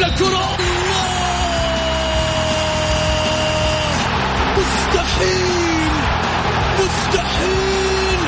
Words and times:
للكرة 0.00 0.56
مستحيل! 4.58 5.92
مستحيل! 6.80 8.20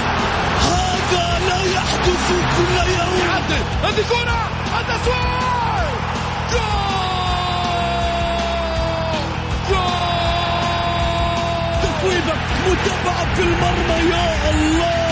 هذا 0.60 1.38
لا 1.48 1.62
يحدث 1.74 2.28
كل 2.56 2.90
يوم. 2.90 3.30
هذه 3.84 4.02
كرة! 4.08 4.42
التسويق 4.80 5.52
تتويبة 11.82 12.34
متابعة 12.66 13.34
في 13.34 13.42
المرمى 13.42 14.10
يا 14.10 14.50
الله! 14.50 15.11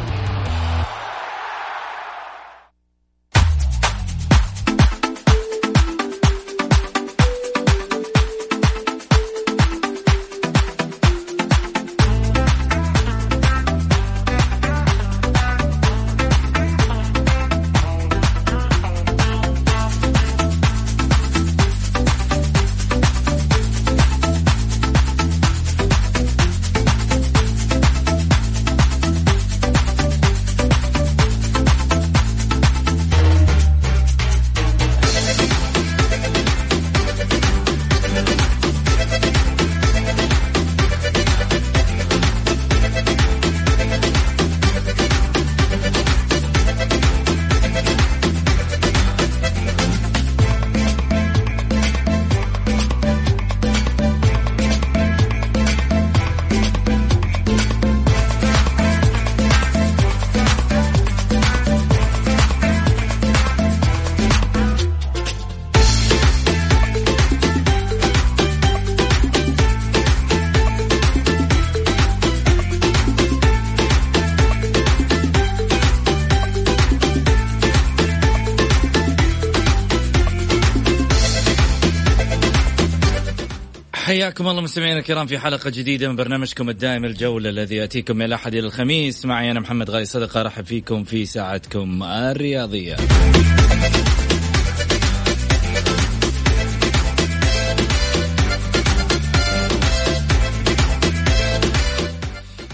حياكم 84.21 84.47
الله 84.47 84.61
مستمعينا 84.61 84.99
الكرام 84.99 85.27
في 85.27 85.39
حلقة 85.39 85.69
جديدة 85.69 86.07
من 86.09 86.15
برنامجكم 86.15 86.69
الدائم 86.69 87.05
الجولة 87.05 87.49
الذي 87.49 87.75
يأتيكم 87.75 88.15
من 88.15 88.25
الأحد 88.25 88.55
إلى 88.55 88.67
الخميس. 88.67 89.25
معي 89.25 89.51
أنا 89.51 89.59
محمد 89.59 89.89
غالي 89.89 90.05
صدقة 90.05 90.41
أرحب 90.41 90.65
فيكم 90.65 91.03
في 91.03 91.25
ساعتكم 91.25 92.03
الرياضية. 92.03 92.95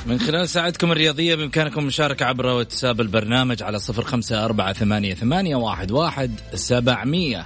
من 0.05 0.19
خلال 0.19 0.49
ساعتكم 0.49 0.91
الرياضية 0.91 1.35
بإمكانكم 1.35 1.79
المشاركة 1.79 2.25
عبر 2.25 2.45
واتساب 2.45 3.01
البرنامج 3.01 3.63
على 3.63 3.79
صفر 3.79 4.03
خمسة 4.03 4.45
أربعة 4.45 4.73
ثمانية, 4.73 5.13
ثمانية 5.13 5.55
واحد, 5.55 5.91
واحد 5.91 6.31
سبعمية. 6.53 7.45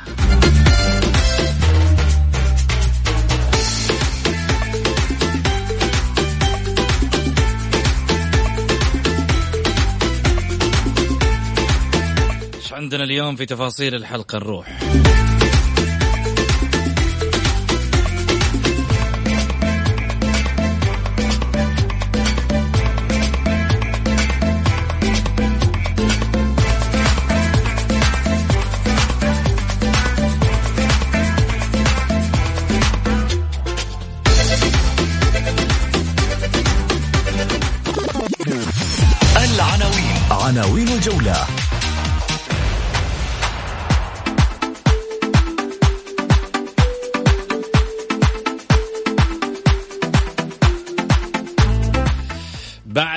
عندنا 12.81 13.03
اليوم 13.03 13.35
في 13.35 13.45
تفاصيل 13.45 13.95
الحلقة 13.95 14.37
نروح 14.37 14.79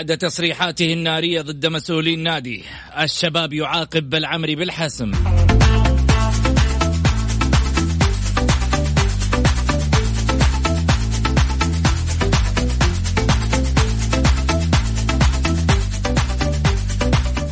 بعد 0.05 0.19
تصريحاته 0.19 0.93
النارية 0.93 1.41
ضد 1.41 1.67
مسؤولي 1.67 2.15
النادي 2.15 2.63
الشباب 3.01 3.53
يعاقب 3.53 4.11
بالعمري 4.11 4.55
بالحسم. 4.55 5.13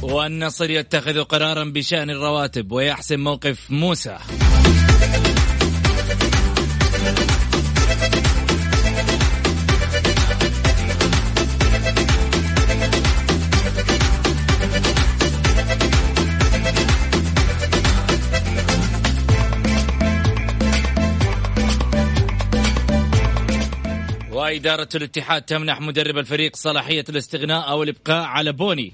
والنصر 0.02 0.70
يتخذ 0.70 1.24
قرارا 1.24 1.64
بشأن 1.64 2.10
الرواتب 2.10 2.72
ويحسم 2.72 3.20
موقف 3.20 3.70
موسى. 3.70 4.18
وإدارة 24.62 24.88
الاتحاد 24.94 25.42
تمنح 25.42 25.80
مدرب 25.80 26.18
الفريق 26.18 26.56
صلاحية 26.56 27.04
الاستغناء 27.08 27.68
أو 27.68 27.82
الإبقاء 27.82 28.24
على 28.24 28.52
بوني. 28.52 28.92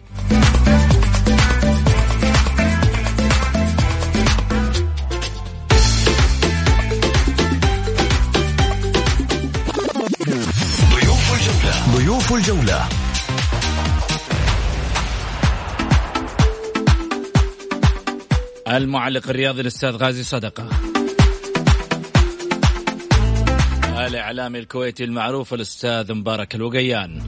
ضيوف 10.93 11.33
الجولة 11.35 11.97
ضيوف 11.97 12.33
الجولة. 12.33 12.89
المعلق 18.69 19.29
الرياضي 19.29 19.61
الأستاذ 19.61 19.91
غازي 19.91 20.23
صدقة. 20.23 20.88
الإعلامي 24.09 24.59
الكويتي 24.59 25.05
المعروف 25.05 25.55
الأستاذ 25.55 26.15
مبارك 26.15 26.55
الوقيان. 26.55 27.23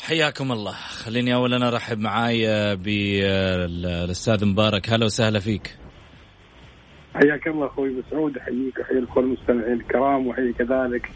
حياكم 0.00 0.52
الله. 0.52 0.72
خليني 0.72 1.34
اولا 1.34 1.68
أرحب 1.68 1.98
معاي 1.98 2.46
بالأستاذ 2.76 4.44
مبارك. 4.44 4.90
هلا 4.90 5.04
وسهلا 5.04 5.40
فيك. 5.40 5.76
حياك 7.14 7.46
الله 7.46 7.66
أخوي 7.66 7.90
مسعود 7.90 8.38
أحييك 8.38 8.78
واحيي 8.78 9.06
كل 9.06 9.20
المستمعين 9.20 9.72
الكرام 9.72 10.26
وأحيي 10.26 10.52
كذلك 10.52 11.10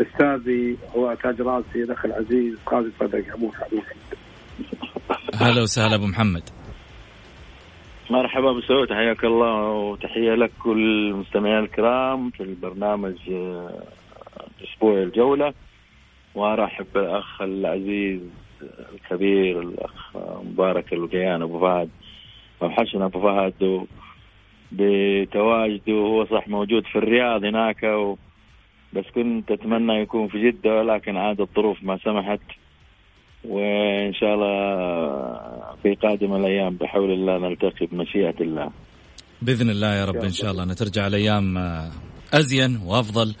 أستاذي 0.00 0.76
هو 0.96 1.14
تاج 1.22 1.40
راسي 1.40 1.82
الأخ 1.82 2.04
العزيز 2.04 2.54
قاضي 2.66 2.90
صدق 3.00 3.34
أبو 3.34 3.46
محمد 3.46 3.82
هلا 5.34 5.62
وسهلا 5.62 5.94
أبو 5.94 6.06
محمد. 6.06 6.42
مرحبا 8.14 8.50
أبو 8.50 8.86
حياك 8.94 9.24
الله 9.24 9.70
وتحية 9.70 10.34
لك 10.34 10.50
كل 10.62 11.10
المستمعين 11.10 11.58
الكرام 11.58 12.30
في 12.30 12.42
البرنامج 12.42 13.16
آه، 13.32 13.82
أسبوع 14.64 15.02
الجولة. 15.02 15.54
وأرحب 16.34 16.86
بالأخ 16.94 17.42
العزيز 17.42 18.20
الكبير 18.94 19.60
الأخ 19.60 20.16
مبارك 20.16 20.92
الوقيان 20.92 21.42
أبو 21.42 21.60
فهد. 21.60 21.90
وحشنا 22.60 23.04
أبو 23.04 23.20
فهد 23.20 23.86
بتواجده 24.72 25.92
وهو 25.92 26.24
صح 26.24 26.48
موجود 26.48 26.86
في 26.86 26.98
الرياض 26.98 27.44
هناك 27.44 27.82
و 27.82 28.16
بس 28.92 29.04
كنت 29.14 29.50
أتمنى 29.50 29.92
يكون 29.92 30.28
في 30.28 30.50
جدة 30.50 30.78
ولكن 30.78 31.16
عاد 31.16 31.40
الظروف 31.40 31.82
ما 31.82 31.98
سمحت. 31.98 32.40
وإن 33.48 34.14
شاء 34.14 34.34
الله 34.34 34.48
في 35.82 35.94
قادم 35.94 36.34
الأيام 36.34 36.76
بحول 36.76 37.10
الله 37.12 37.38
نلتقي 37.38 37.86
بمشيئة 37.86 38.34
الله. 38.40 38.70
بإذن 39.42 39.70
الله 39.70 39.94
يا 39.94 40.04
رب 40.04 40.16
إن 40.16 40.32
شاء 40.32 40.50
الله. 40.50 40.64
نترجع 40.64 41.06
الأيام 41.06 41.58
آه، 41.58 41.90
أزين 42.34 42.80
وأفضل 42.84 43.34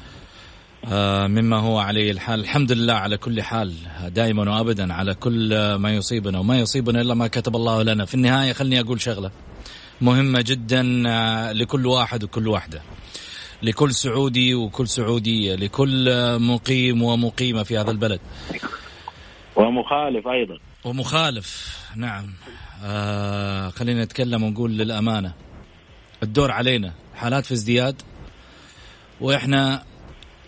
آه، 0.92 1.26
مما 1.26 1.56
هو 1.56 1.78
عليه 1.78 2.10
الحال. 2.10 2.40
الحمد 2.40 2.72
لله 2.72 2.94
على 2.94 3.16
كل 3.16 3.42
حال 3.42 3.72
دائما 4.08 4.56
وابدا 4.56 4.92
على 4.94 5.14
كل 5.14 5.74
ما 5.74 5.94
يصيبنا 5.94 6.38
وما 6.38 6.58
يصيبنا 6.58 7.00
إلا 7.00 7.14
ما 7.14 7.26
كتب 7.26 7.56
الله 7.56 7.82
لنا. 7.82 8.04
في 8.04 8.14
النهاية 8.14 8.52
خلني 8.52 8.80
أقول 8.80 9.00
شغلة 9.00 9.30
مهمة 10.00 10.40
جدا 10.46 11.02
آه، 11.08 11.52
لكل 11.52 11.86
واحد 11.86 12.24
وكل 12.24 12.48
واحدة 12.48 12.82
لكل 13.62 13.94
سعودي 13.94 14.54
وكل 14.54 14.88
سعودية 14.88 15.54
لكل 15.54 16.10
مقيم 16.40 17.02
ومقيمة 17.02 17.62
في 17.62 17.78
هذا 17.78 17.90
البلد. 17.90 18.20
ومخالف 19.56 20.28
أيضا. 20.28 20.58
ومخالف. 20.84 21.78
نعم. 21.96 22.34
آه 22.84 23.68
خلينا 23.68 24.04
نتكلم 24.04 24.42
ونقول 24.42 24.78
للأمانة. 24.78 25.34
الدور 26.22 26.50
علينا. 26.50 26.92
حالات 27.14 27.46
في 27.46 27.54
ازدياد. 27.54 28.02
وإحنا 29.20 29.84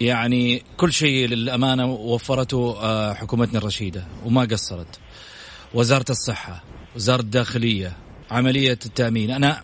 يعني 0.00 0.62
كل 0.76 0.92
شيء 0.92 1.28
للأمانة 1.28 1.86
وفرته 1.86 2.76
آه 2.80 3.14
حكومتنا 3.14 3.58
الرشيدة. 3.58 4.06
وما 4.24 4.42
قصرت. 4.42 5.00
وزارة 5.74 6.10
الصحة 6.10 6.64
وزارة 6.96 7.20
الداخلية 7.20 7.96
عملية 8.30 8.78
التأمين. 8.86 9.30
أنا 9.30 9.62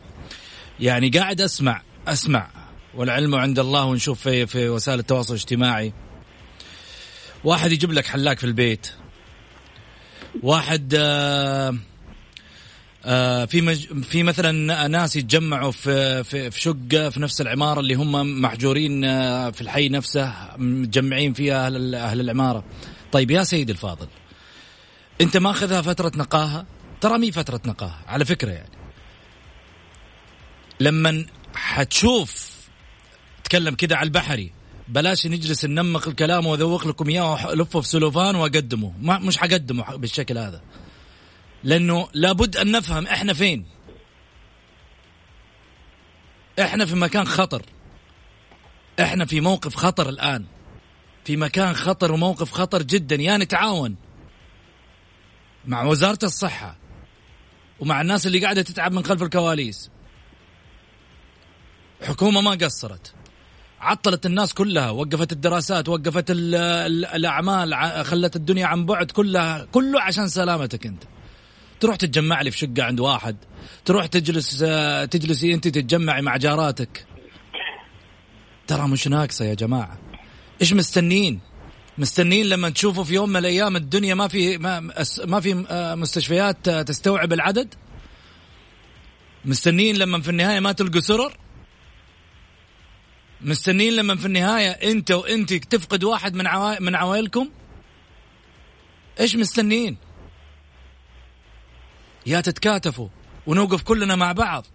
يعني 0.80 1.08
قاعد 1.08 1.40
أسمع 1.40 1.82
أسمع. 2.08 2.50
والعلم 2.94 3.34
عند 3.34 3.58
الله 3.58 3.84
ونشوف 3.84 4.20
في 4.20 4.46
في 4.46 4.68
وسائل 4.68 4.98
التواصل 4.98 5.34
الاجتماعي. 5.34 5.92
واحد 7.44 7.72
يجيب 7.72 7.92
لك 7.92 8.06
حلاق 8.06 8.38
في 8.38 8.44
البيت. 8.44 8.92
واحد 10.42 10.94
آه 10.98 11.76
آه 13.04 13.44
في 13.44 13.60
مج... 13.60 14.02
في 14.02 14.22
مثلا 14.22 14.88
ناس 14.88 15.16
يتجمعوا 15.16 15.72
في 15.72 16.24
في 16.24 16.50
في 16.50 16.60
شقة 16.60 17.10
في 17.10 17.20
نفس 17.20 17.40
العمارة 17.40 17.80
اللي 17.80 17.94
هم 17.94 18.40
محجورين 18.42 19.04
آه 19.04 19.50
في 19.50 19.60
الحي 19.60 19.88
نفسه 19.88 20.34
متجمعين 20.56 21.32
فيها 21.32 21.66
أهل 21.66 21.94
أهل 21.94 22.20
العمارة. 22.20 22.64
طيب 23.12 23.30
يا 23.30 23.42
سيدي 23.42 23.72
الفاضل 23.72 24.08
أنت 25.20 25.36
ماخذها 25.36 25.82
فترة 25.82 26.12
نقاهة؟ 26.16 26.66
ترى 27.00 27.18
مي 27.18 27.32
فترة 27.32 27.60
نقاهة 27.66 27.98
على 28.06 28.24
فكرة 28.24 28.50
يعني. 28.50 28.72
لما 30.80 31.26
حتشوف 31.54 32.52
تكلم 33.44 33.74
كذا 33.74 33.96
على 33.96 34.06
البحري 34.06 34.52
بلاش 34.92 35.26
نجلس 35.26 35.64
ننمق 35.64 36.08
الكلام 36.08 36.46
وأذوق 36.46 36.86
لكم 36.86 37.08
إياه 37.08 37.46
وألفه 37.46 37.80
في 37.80 37.88
سلوفان 37.88 38.36
وأقدمه. 38.36 38.94
ما 39.00 39.18
مش 39.18 39.38
حقدمه 39.38 39.96
بالشكل 39.96 40.38
هذا. 40.38 40.62
لأنه 41.64 42.08
لابد 42.14 42.56
أن 42.56 42.70
نفهم 42.72 43.06
إحنا 43.06 43.32
فين. 43.32 43.66
إحنا 46.60 46.86
في 46.86 46.94
مكان 46.94 47.26
خطر. 47.26 47.62
إحنا 49.00 49.24
في 49.24 49.40
موقف 49.40 49.74
خطر 49.74 50.08
الآن. 50.08 50.44
في 51.24 51.36
مكان 51.36 51.74
خطر 51.74 52.12
وموقف 52.12 52.52
خطر 52.52 52.82
جدا. 52.82 53.16
يا 53.16 53.36
نتعاون 53.36 53.96
مع 55.64 55.84
وزارة 55.84 56.18
الصحة 56.22 56.76
ومع 57.80 58.00
الناس 58.00 58.26
اللي 58.26 58.40
قاعدة 58.40 58.62
تتعب 58.62 58.92
من 58.92 59.04
خلف 59.04 59.22
الكواليس. 59.22 59.90
حكومة 62.02 62.40
ما 62.40 62.50
قصرت. 62.50 63.21
عطلت 63.82 64.26
الناس 64.26 64.54
كلها 64.54 64.90
وقفت 64.90 65.32
الدراسات 65.32 65.88
وقفت 65.88 66.30
ال 66.30 66.54
ال 66.54 67.04
الأعمال 67.04 67.74
خلت 68.04 68.36
الدنيا 68.36 68.66
عن 68.66 68.86
بعد 68.86 69.10
كلها 69.10 69.66
كله 69.72 70.00
عشان 70.00 70.28
سلامتك 70.28 70.86
أنت. 70.86 71.02
تروح 71.80 71.96
تتجمع 71.96 72.42
لي 72.42 72.50
في 72.50 72.58
شقة 72.58 72.82
عند 72.82 73.00
واحد 73.00 73.36
تروح 73.84 74.06
تجلس 74.06 74.58
تجلسي 75.10 75.54
أنت 75.54 75.68
تتجمعي 75.68 76.22
مع 76.22 76.36
جاراتك. 76.36 77.06
ترى 78.66 78.88
مش 78.88 79.08
ناقصة 79.08 79.44
يا 79.44 79.54
جماعة. 79.54 79.98
إيش 80.60 80.72
مستنين؟ 80.72 81.40
مستنين 81.98 82.46
لما 82.46 82.70
تشوفوا 82.70 83.04
في 83.04 83.14
يوم 83.14 83.28
من 83.28 83.36
الأيام 83.36 83.76
الدنيا 83.76 84.14
ما 84.14 84.28
في 84.28 84.58
ما, 84.58 84.80
ما 85.24 85.40
في 85.40 85.64
آه، 85.70 85.94
مستشفيات 85.94 86.70
تستوعب 86.70 87.32
العدد؟ 87.32 87.74
مستنين 89.44 89.96
لما 89.96 90.20
في 90.20 90.28
النهاية 90.30 90.60
ما 90.60 90.72
تلقوا 90.72 91.00
سرر؟ 91.00 91.36
مستنين 93.44 93.96
لما 93.96 94.16
في 94.16 94.26
النهاية 94.26 94.70
انت 94.70 95.10
وانت 95.10 95.54
تفقد 95.54 96.04
واحد 96.04 96.34
من 96.34 96.46
عوا... 96.46 96.80
من 96.80 96.94
عوائلكم؟ 96.94 97.50
إيش 99.20 99.36
مستنين 99.36 99.96
يا 102.26 102.40
تتكاتفوا 102.40 103.08
ونوقف 103.46 103.82
كلنا 103.82 104.16
مع 104.16 104.32
بعض. 104.32 104.66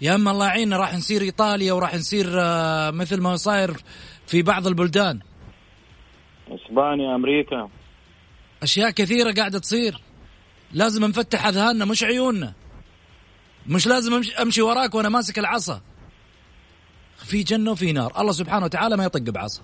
يا 0.00 0.14
أما 0.14 0.30
الله 0.30 0.46
يعيننا 0.46 0.76
راح 0.76 0.94
نصير 0.94 1.22
إيطاليا 1.22 1.72
وراح 1.72 1.94
نصير 1.94 2.26
آه، 2.40 2.90
مثل 2.90 3.20
ما 3.20 3.36
صاير 3.36 3.76
في 4.26 4.42
بعض 4.42 4.66
البلدان. 4.66 5.20
إسبانيا 6.48 7.14
أمريكا. 7.14 7.68
أشياء 8.62 8.90
كثيرة 8.90 9.32
قاعدة 9.32 9.58
تصير. 9.58 10.00
لازم 10.72 11.04
نفتح 11.04 11.46
أذهاننا 11.46 11.84
مش 11.84 12.02
عيوننا. 12.02 12.52
مش 13.66 13.86
لازم 13.86 14.14
امشي, 14.14 14.34
أمشي 14.34 14.62
وراك 14.62 14.94
وأنا 14.94 15.08
ماسك 15.08 15.38
العصا. 15.38 15.82
في 17.24 17.42
جنة 17.42 17.70
وفي 17.70 17.92
نار. 17.92 18.20
الله 18.20 18.32
سبحانه 18.32 18.64
وتعالى 18.64 18.96
ما 18.96 19.04
يطق 19.04 19.30
بعصا. 19.30 19.62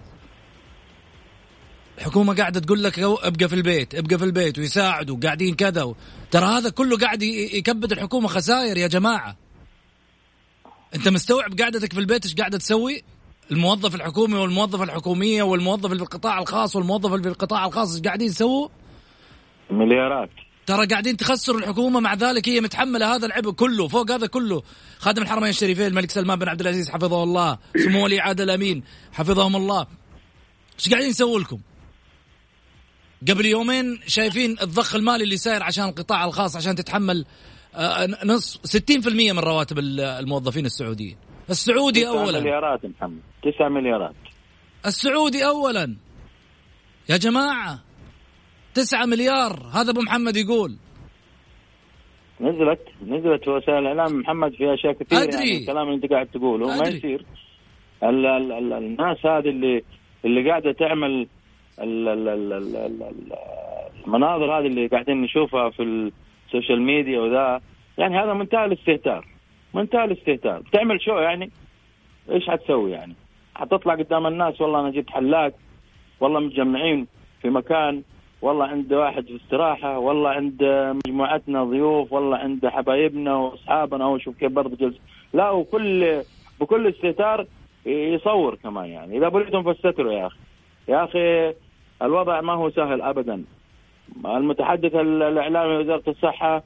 الحكومة 1.99 2.35
قاعدة 2.35 2.61
تقول 2.61 2.85
لك 2.85 2.99
ابقى 2.99 3.49
في 3.49 3.55
البيت 3.55 3.95
ابقى 3.95 4.19
في 4.19 4.25
البيت 4.25 4.59
ويساعدوا 4.59 5.19
قاعدين 5.23 5.55
كذا 5.55 5.83
و... 5.83 5.97
ترى 6.31 6.45
هذا 6.45 6.71
كله 6.71 6.99
قاعد 6.99 7.23
يكبد 7.23 7.93
الحكومة 7.93 8.29
خسائر 8.29 8.77
يا 8.77 8.87
جماعة. 8.87 9.37
أنت 10.95 11.09
مستوعب 11.09 11.61
قعدتك 11.61 11.93
في 11.93 12.01
البيت 12.01 12.25
إيش 12.25 12.35
قاعدة 12.35 12.59
تسوي؟ 12.59 13.03
الموظف 13.51 13.95
الحكومي 13.95 14.35
والموظفة 14.39 14.85
الحكومية 14.85 15.43
والموظف 15.43 15.87
اللي 15.87 15.97
في 15.97 16.15
القطاع 16.15 16.39
الخاص 16.39 16.77
والموظف 16.77 17.13
اللي 17.13 17.23
في 17.23 17.29
القطاع 17.29 17.67
الخاص 17.67 17.95
إيش 17.95 18.03
قاعدين 18.05 18.29
يسووا؟ 18.29 18.69
مليارات. 19.71 20.31
ترى 20.69 20.87
قاعدين 20.87 21.17
تخسروا 21.17 21.61
الحكومة 21.61 22.01
مع 22.01 22.15
ذلك 22.15 22.49
هي 22.49 22.61
متحملة 22.61 23.15
هذا 23.15 23.27
العبء 23.27 23.51
كله 23.51 23.89
فوق 23.89 24.11
هذا 24.11 24.27
كله. 24.27 24.63
خادم 24.99 25.23
الحرمين 25.23 25.49
الشريفين 25.49 25.87
الملك 25.87 26.11
سلمان 26.11 26.39
بن 26.39 26.49
عبد 26.49 26.61
العزيز 26.61 26.91
حفظه 26.91 27.23
الله. 27.23 27.59
سمو 27.77 28.05
ولي 28.05 28.21
عهد 28.21 28.41
الامين 28.41 28.85
حفظهم 29.13 29.57
الله. 29.57 29.87
إيش 30.79 30.89
قاعدين 30.89 31.11
يسووا 31.11 31.41
لكم؟ 31.41 31.61
قبل 33.29 33.47
يومين 33.47 34.01
شايفين 34.07 34.57
الضخ 34.63 34.95
المالي 34.95 35.25
اللي 35.25 35.37
ساير 35.37 35.63
عشان 35.63 35.85
القطاع 35.85 36.25
الخاص 36.25 36.57
عشان 36.57 36.75
تتحمل 36.75 37.25
آه، 37.75 38.09
نص 38.25 38.61
60% 38.65 39.33
من 39.33 39.39
رواتب 39.39 39.79
الموظفين 39.79 40.67
السعوديين. 40.67 41.17
السعودي 41.51 42.09
اولا. 42.09 42.39
9 42.39 42.41
مليارات 42.41 42.81
محمد. 42.85 43.21
9 43.43 43.69
مليارات. 43.69 44.15
السعودي 44.87 45.47
اولا. 45.47 45.97
يا 47.09 47.17
جماعة 47.17 47.88
تسعة 48.79 49.07
مليار 49.07 49.53
هذا 49.75 49.91
أبو 49.91 50.01
محمد 50.01 50.37
يقول. 50.37 50.77
نزلت 52.41 52.81
نزلت 53.07 53.45
في 53.45 53.51
وسائل 53.51 53.79
الإعلام. 53.79 54.21
محمد 54.21 54.53
في 54.53 54.75
أشياء 54.75 54.93
كثيرة 54.93 55.23
أدري. 55.23 55.49
يعني 55.49 55.59
الكلام 55.59 55.89
اللي 55.89 55.95
أنت 55.95 56.13
قاعد 56.13 56.27
تقوله 56.27 56.67
ما 56.67 56.89
يصير. 56.89 57.25
ال 58.03 58.27
ال 58.27 58.53
ال 58.53 58.73
الناس 58.73 59.27
هذه 59.27 59.49
اللي 59.49 59.83
اللي 60.25 60.51
قاعدة 60.51 60.73
تعمل 60.73 61.27
ال 61.81 62.09
ال 62.09 62.29
ال 62.29 62.53
ال 62.53 62.77
ال 62.77 63.33
المناظر 64.07 64.59
هذه 64.59 64.67
اللي 64.67 64.87
قاعدين 64.87 65.23
نشوفها 65.23 65.71
في 65.71 65.83
ال 65.83 65.97
social 65.97 66.83
media 66.83 67.21
وذا 67.21 67.61
يعني 67.99 68.19
هذا 68.19 68.33
منتهى 68.35 68.65
الاستهتار. 68.65 69.27
منتهى 69.75 70.05
الاستهتار. 70.05 70.61
بتعمل 70.61 71.03
شو 71.03 71.19
يعني؟ 71.19 71.51
إيش 72.31 72.51
حتسوي 72.51 72.91
يعني؟ 72.91 73.15
حتطلع 73.55 73.95
قدام 73.95 74.27
الناس 74.27 74.61
والله 74.61 74.81
أنا 74.81 74.91
جبت 74.91 75.11
حلاق 75.11 75.53
والله 76.21 76.41
متجمعين 76.41 77.07
في 77.43 77.51
مكان 77.51 78.03
والله 78.43 78.65
عند 78.65 78.93
واحد 78.93 79.25
في 79.27 79.37
استراحة 79.37 79.99
والله 79.99 80.31
عند 80.31 80.63
مجموعتنا 81.07 81.65
ضيوف 81.65 82.13
والله 82.13 82.37
عند 82.37 82.67
حبايبنا 82.67 83.37
وأصحابنا 83.37 84.07
وشوف 84.07 84.37
كيف 84.37 84.53
برضه 84.53 84.77
جلس. 84.77 84.97
لا 85.33 85.51
وكل 85.51 86.23
بكل 86.61 86.87
استهتار 86.89 87.47
يصور 87.87 88.55
كمان 88.55 88.85
يعني. 88.85 89.19
إذا 89.19 89.29
بريتم 89.29 89.63
فاستتروا 89.63 90.13
يا 90.13 90.27
أخي. 90.27 90.39
يا 90.89 91.05
أخي 91.05 91.55
الوضع 92.03 92.41
ما 92.41 92.53
هو 92.53 92.71
سهل 92.71 93.03
ابدا. 93.03 93.45
المتحدث 94.27 94.95
الإعلامي 94.95 95.77
وزارة 95.77 96.03
الصحة 96.09 96.63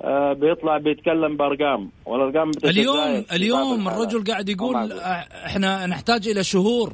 آه، 0.00 0.32
بيطلع 0.32 0.78
بيتكلم 0.78 1.36
بأرقام. 1.36 1.90
والأرقام 2.06 2.50
اليوم 2.64 3.24
اليوم 3.32 3.88
الرجل 3.88 4.24
قاعد 4.24 4.48
يقول 4.48 4.92
إحنا 5.46 5.86
نحتاج 5.86 6.28
إلى 6.28 6.44
شهور 6.44 6.92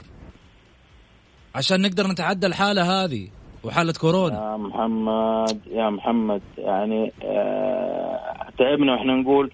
عشان 1.55 1.83
نقدر 1.83 2.07
نتعدى 2.07 2.47
الحالة 2.47 3.05
هذه. 3.05 3.29
وحالة 3.67 3.93
كورونا. 4.01 4.35
يا 4.35 4.57
محمد 4.57 5.61
يا 5.71 5.91
محمد 5.91 6.43
يعني 6.59 7.13
آه 7.23 8.47
تعبنا 8.59 8.93
وإحنا 8.93 9.15
نقول 9.15 9.51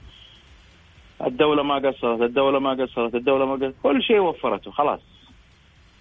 الدولة 1.26 1.62
ما 1.62 1.74
قصرت 1.74 2.20
الدولة 2.20 2.58
ما 2.58 2.70
قصرت 2.70 3.14
الدولة 3.14 3.46
ما 3.46 3.54
قصرت 3.54 3.74
كل 3.82 4.02
شيء 4.02 4.18
وفرته 4.18 4.70
خلاص. 4.70 5.00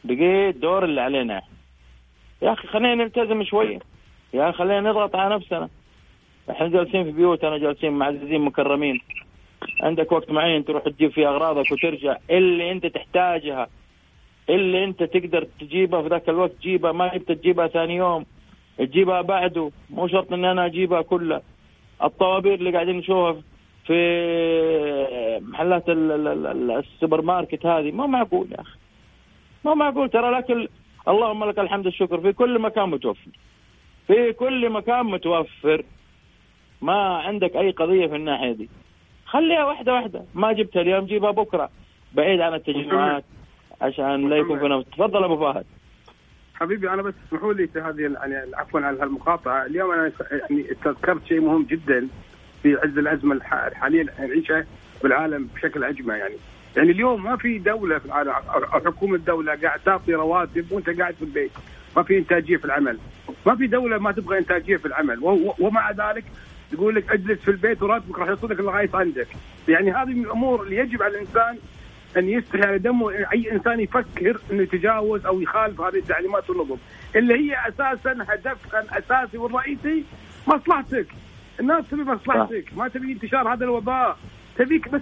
بقي 0.03 0.49
الدور 0.49 0.83
اللي 0.83 1.01
علينا. 1.01 1.41
يا 2.41 2.53
أخي 2.53 2.67
خلينا 2.67 2.95
نلتزم 2.95 3.43
شوية. 3.43 3.79
يا 4.33 4.49
أخي 4.49 4.57
خلينا 4.57 4.89
نضغط 4.89 5.15
على 5.15 5.35
نفسنا. 5.35 5.69
إحنا 6.49 6.67
جالسين 6.67 7.03
في 7.03 7.11
بيوتنا 7.11 7.57
جالسين 7.57 7.91
معززين 7.91 8.41
مكرمين 8.41 9.01
عندك 9.81 10.11
وقت 10.11 10.31
معين 10.31 10.65
تروح 10.65 10.83
تجيب 10.83 11.11
فيه 11.11 11.29
أغراضك 11.29 11.71
وترجع 11.71 12.17
اللي 12.29 12.71
أنت 12.71 12.85
تحتاجها. 12.85 13.67
اللي 14.49 14.83
انت 14.83 15.03
تقدر 15.03 15.47
تجيبها 15.59 16.01
في 16.01 16.07
ذاك 16.07 16.29
الوقت 16.29 16.51
جيبها 16.61 16.91
ما 16.91 17.15
انت 17.15 17.31
تجيبها 17.31 17.67
ثاني 17.67 17.95
يوم. 17.95 18.25
تجيبها 18.77 19.21
بعده 19.21 19.71
مو 19.89 20.07
شرط 20.07 20.33
ان 20.33 20.45
أنا 20.45 20.65
أجيبها 20.65 21.01
كلها. 21.01 21.41
الطوابير 22.03 22.53
اللي 22.53 22.71
قاعدين 22.71 22.97
نشوفها 22.97 23.41
في 23.85 25.39
محلات 25.41 25.83
السوبر 25.89 27.21
ماركت 27.21 27.65
هذه 27.65 27.91
ما 27.91 28.05
معقول 28.05 28.47
يا 28.51 28.61
أخي. 28.61 28.77
ما 29.65 29.73
معقول. 29.73 30.09
ترى 30.09 30.31
لكن 30.31 30.67
اللهم 31.07 31.43
لك 31.43 31.59
الحمد 31.59 31.87
الشكر 31.87 32.21
في 32.21 32.33
كل 32.33 32.59
مكان 32.59 32.89
متوفر. 32.89 33.31
في 34.07 34.33
كل 34.33 34.69
مكان 34.69 35.05
متوفر. 35.05 35.83
ما 36.81 37.17
عندك 37.17 37.55
أي 37.55 37.71
قضية 37.71 38.07
في 38.07 38.15
الناحية 38.15 38.51
دي. 38.51 38.69
خليها 39.25 39.65
واحدة 39.65 39.93
واحدة. 39.93 40.25
ما 40.35 40.51
جبتها 40.51 40.81
اليوم 40.81 41.05
جيبها 41.05 41.31
بكرة. 41.31 41.69
بعيد 42.13 42.41
عن 42.41 42.53
التجمعات. 42.53 43.23
عشان 43.81 44.29
لا 44.29 44.37
يكون 44.37 44.59
في 44.59 44.67
نفس. 44.67 44.89
تفضل 44.89 45.23
أبو 45.23 45.37
فهد. 45.37 45.65
حبيبي 46.53 46.89
أنا 46.89 47.01
بس 47.01 47.13
اسمحوا 47.27 47.53
لي 47.53 47.67
في 47.67 47.79
هذه 47.79 48.01
يعني 48.01 48.55
عفوا 48.55 48.79
على 48.79 48.99
هالمقاطعة. 49.01 49.65
اليوم 49.65 49.91
أنا 49.91 50.11
يعني 50.31 50.63
تذكرت 50.63 51.25
شيء 51.25 51.41
مهم 51.41 51.63
جدا 51.63 52.07
في 52.63 52.75
عز 52.75 52.97
الأزمة 52.97 53.35
الحالية 53.35 54.01
اللي 54.01 54.27
نعيشها 54.27 54.65
بالعالم 55.03 55.49
بشكل 55.55 55.83
اجمع 55.83 56.17
يعني. 56.17 56.35
يعني 56.77 56.91
اليوم 56.91 57.23
ما 57.23 57.35
في 57.37 57.59
دولة 57.59 57.99
في 57.99 58.05
العالم 58.05 58.31
أو 58.31 58.79
حكومة 58.79 59.17
دولة 59.17 59.55
قاعد 59.55 59.79
تعطي 59.79 60.13
رواتب 60.13 60.71
وأنت 60.71 60.89
قاعد 60.89 61.13
في 61.13 61.21
البيت. 61.21 61.51
ما 61.97 62.03
في 62.03 62.17
إنتاجية 62.17 62.57
في 62.57 62.65
العمل. 62.65 62.97
ما 63.45 63.55
في 63.55 63.67
دولة 63.67 63.97
ما 63.97 64.11
تبغى 64.11 64.37
إنتاجية 64.37 64.77
في 64.77 64.85
العمل. 64.85 65.19
ومع 65.59 65.91
ذلك 65.91 66.23
يقول 66.73 66.95
لك 66.95 67.11
اجلس 67.11 67.39
في 67.39 67.51
البيت 67.51 67.83
وراتبك 67.83 68.19
راح 68.19 68.27
يوصلك 68.27 68.59
لغايه 68.59 68.89
عندك. 68.93 69.27
يعني 69.67 69.91
هذه 69.91 70.13
من 70.13 70.25
الأمور 70.25 70.63
اللي 70.63 70.75
يجب 70.75 71.03
على 71.03 71.13
الإنسان 71.13 71.57
أن 72.17 72.29
يستحي 72.29 72.61
على 72.61 72.77
دمه 72.77 73.11
أي 73.33 73.51
إنسان 73.51 73.79
يفكر 73.79 74.39
إنه 74.51 74.61
يتجاوز 74.61 75.25
أو 75.25 75.41
يخالف 75.41 75.81
هذه 75.81 75.95
التعليمات 75.95 76.49
والنظم. 76.49 76.77
اللي 77.15 77.33
هي 77.33 77.67
أساسا 77.67 78.25
هدفها 78.29 78.81
الأساسي 78.81 79.37
والرئيسي 79.37 80.03
مصلحتك. 80.47 81.07
الناس 81.59 81.89
تبي 81.91 82.03
مصلحتك. 82.03 82.65
ما 82.77 82.87
تبي 82.87 83.11
انتشار 83.11 83.53
هذا 83.53 83.63
الوباء. 83.63 84.17
تبيك 84.57 84.89
بس 84.89 85.01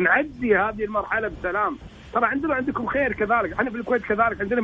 نعدي 0.00 0.56
هذه 0.56 0.84
المرحلة 0.84 1.28
بسلام. 1.28 1.78
ترى 2.12 2.26
عندنا 2.26 2.54
عندكم 2.54 2.86
خير 2.86 3.12
كذلك. 3.12 3.52
إحنا 3.52 3.70
في 3.70 3.76
الكويت 3.76 4.02
كذلك 4.02 4.40
عندنا 4.40 4.60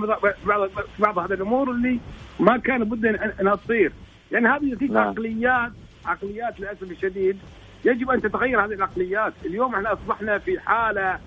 بعض 0.47 0.71
بعض 0.99 1.19
هذه 1.19 1.33
الأمور 1.33 1.71
اللي 1.71 2.01
ما 2.41 2.57
كان 2.57 2.85
بد 2.85 3.07
انها 3.41 3.55
تصير. 3.55 3.93
يعني 4.33 4.49
هذه 4.49 4.65
نتيجه 4.65 4.93
نعم. 4.93 5.09
عقليات 5.09 5.73
عقليات 6.07 6.61
للأسف 6.61 6.83
الشديد 6.83 7.39
يجب 7.85 8.11
أن 8.11 8.23
تتغير 8.23 8.65
هذه 8.65 8.73
العقليات. 8.73 9.33
اليوم 9.45 9.75
إحنا 9.75 9.93
أصبحنا 9.93 10.39
في 10.39 10.61
حالة 10.61 11.19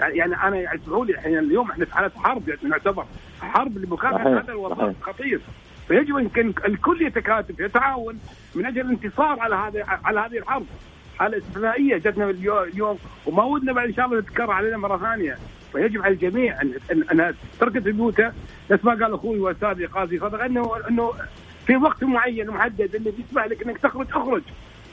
يعني 0.00 0.34
أنا 0.34 0.56
يعني 0.56 0.82
اسمحوا 0.82 1.04
لي 1.04 1.18
إحنا 1.18 1.38
اليوم 1.38 1.70
إحنا 1.70 1.84
في 1.84 1.94
حالة 1.94 2.10
حرب 2.16 2.48
يعني 2.48 2.60
نعتبر 2.62 3.04
حرب 3.40 3.78
لمكافحه 3.78 4.38
هذا 4.38 4.52
الوباء 4.52 4.94
خطير. 5.02 5.40
فيجب 5.88 6.16
أن 6.16 6.54
الكل 6.66 7.02
يتكاتف 7.02 7.60
يتعاون 7.60 8.18
من 8.54 8.66
أجل 8.66 8.80
الانتصار 8.80 9.40
على 9.40 9.54
هذه 9.54 9.84
على 10.04 10.20
هذه 10.20 10.38
الحرب. 10.38 10.66
حالة 11.18 11.38
استثنائية 11.38 11.96
جتنا 11.96 12.30
اليوم 12.30 12.98
وما 13.26 13.44
ودنا 13.44 13.72
بعد 13.72 13.88
إن 13.88 13.94
شاء 13.94 14.06
الله 14.06 14.20
تتكرر 14.20 14.50
علينا 14.50 14.76
مرة 14.76 14.98
ثانية. 14.98 15.38
فيجب 15.72 16.02
على 16.02 16.14
الجميع 16.14 16.62
ان 16.62 16.72
انها 17.12 17.34
تركز 17.60 17.82
في 17.82 17.92
بيوتها 17.92 18.34
نفس 18.70 18.84
ما 18.84 18.90
قال 18.90 19.14
أخوي 19.14 19.38
واستاذي 19.38 19.86
قاضي 19.86 20.18
صدق 20.18 20.44
انه 20.44 20.72
أنه 20.90 21.12
في 21.66 21.76
وقت 21.76 22.04
معين 22.04 22.50
محدد 22.50 22.94
اللي 22.94 23.10
بيسمح 23.10 23.44
لك 23.44 23.62
إنك 23.62 23.78
تخرج 23.78 24.06
اخرج. 24.10 24.42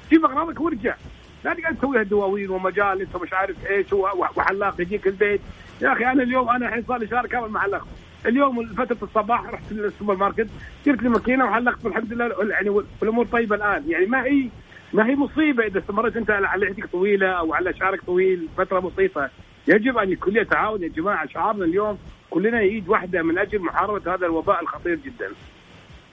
جيب 0.10 0.26
اغراضك 0.26 0.62
وارجع. 0.62 0.96
لا 1.46 1.54
تقعد 1.54 1.76
تسويها 1.78 2.04
دواوين 2.04 2.50
ومجالس 2.50 3.16
ومش 3.16 3.34
عارف 3.34 3.56
إيش 3.70 3.94
وحلاق 3.94 4.82
يجيك 4.82 5.08
البيت. 5.08 5.42
يا 5.82 5.94
أخي 5.94 6.06
أنا 6.06 6.24
اليوم 6.24 6.50
أنا 6.50 6.68
الحين 6.68 6.84
صار 6.88 6.98
لي 6.98 7.08
شهر 7.08 7.28
كامل 7.28 7.50
محلق 7.50 7.88
اليوم 8.26 8.66
فترة 8.66 8.98
الصباح 9.04 9.50
رحت 9.50 9.72
للسوبر 9.72 10.16
ماركت 10.16 10.48
جبت 10.86 11.04
لي 11.04 11.10
ماكينة 11.10 11.46
وحلقت 11.46 11.86
والحمد 11.86 12.14
لله 12.14 12.50
يعني 12.50 12.70
والأمور 12.70 13.26
طيبة 13.26 13.56
الآن. 13.56 13.84
يعني 13.88 14.06
ما 14.06 14.24
هي 14.24 14.50
ما 14.94 15.06
هي 15.06 15.16
مصيبة 15.16 15.66
إذا 15.66 15.80
استمريت 15.80 16.18
أنت 16.18 16.32
على 16.32 16.66
لحيتك 16.66 16.86
طويلة 16.86 17.28
أو 17.28 17.54
على 17.54 17.74
شعرك 17.74 18.02
طويل 18.06 18.48
فترة 18.58 18.80
بسيطة. 18.80 19.30
يجب 19.68 19.98
أن 19.98 20.12
الكل 20.12 20.38
يتعاون 20.38 20.84
يا 20.84 20.88
جماعة. 20.88 21.28
شعارنا 21.28 21.66
اليوم 21.66 21.98
كلنا 22.30 22.62
يد 22.62 22.90
واحدة 22.90 23.22
من 23.24 23.38
أجل 23.38 23.60
محاربة 23.60 24.14
هذا 24.14 24.26
الوباء 24.26 24.62
الخطير 24.62 24.96
جدا. 24.96 25.32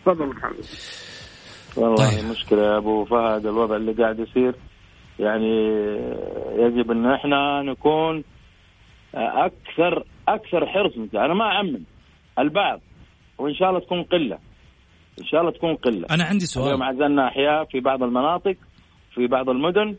تفضل 0.05 0.27
محمد. 0.27 0.65
والله 1.77 2.11
طيب. 2.11 2.31
مشكلة 2.31 2.63
يا 2.63 2.77
أبو 2.77 3.05
فهد 3.05 3.47
الوضع 3.47 3.77
اللي 3.77 3.93
قاعد 3.93 4.19
يصير. 4.19 4.55
يعني 5.19 5.53
يجب 6.57 6.91
إن 6.91 7.07
إحنا 7.07 7.63
نكون 7.63 8.25
أكثر 9.15 10.05
أكثر 10.29 10.67
حرص. 10.67 10.93
أنا 11.15 11.35
ما 11.35 11.45
اعمم 11.45 11.81
البعض 12.39 12.81
وإن 13.39 13.55
شاء 13.55 13.69
الله 13.69 13.81
تكون 13.81 14.03
قلة. 14.03 14.39
إن 15.21 15.25
شاء 15.25 15.41
الله 15.41 15.53
تكون 15.53 15.75
قلة. 15.75 16.07
أنا 16.11 16.25
عندي 16.25 16.47
سؤال. 16.47 16.67
اليوم 16.67 16.83
عزلنا 16.83 17.27
أحياء 17.29 17.65
في 17.65 17.81
بعض 17.81 18.03
المناطق 18.03 18.57
في 19.15 19.27
بعض 19.27 19.51
المدن. 19.51 19.97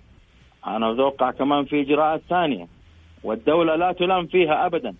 أنا 0.67 0.91
أتوقع 0.91 1.31
كمان 1.31 1.65
في 1.65 1.81
اجراءات 1.81 2.21
ثانية. 2.29 2.67
والدولة 3.23 3.75
لا 3.75 3.91
تلام 3.91 4.25
فيها 4.27 4.65
ابدا. 4.65 4.93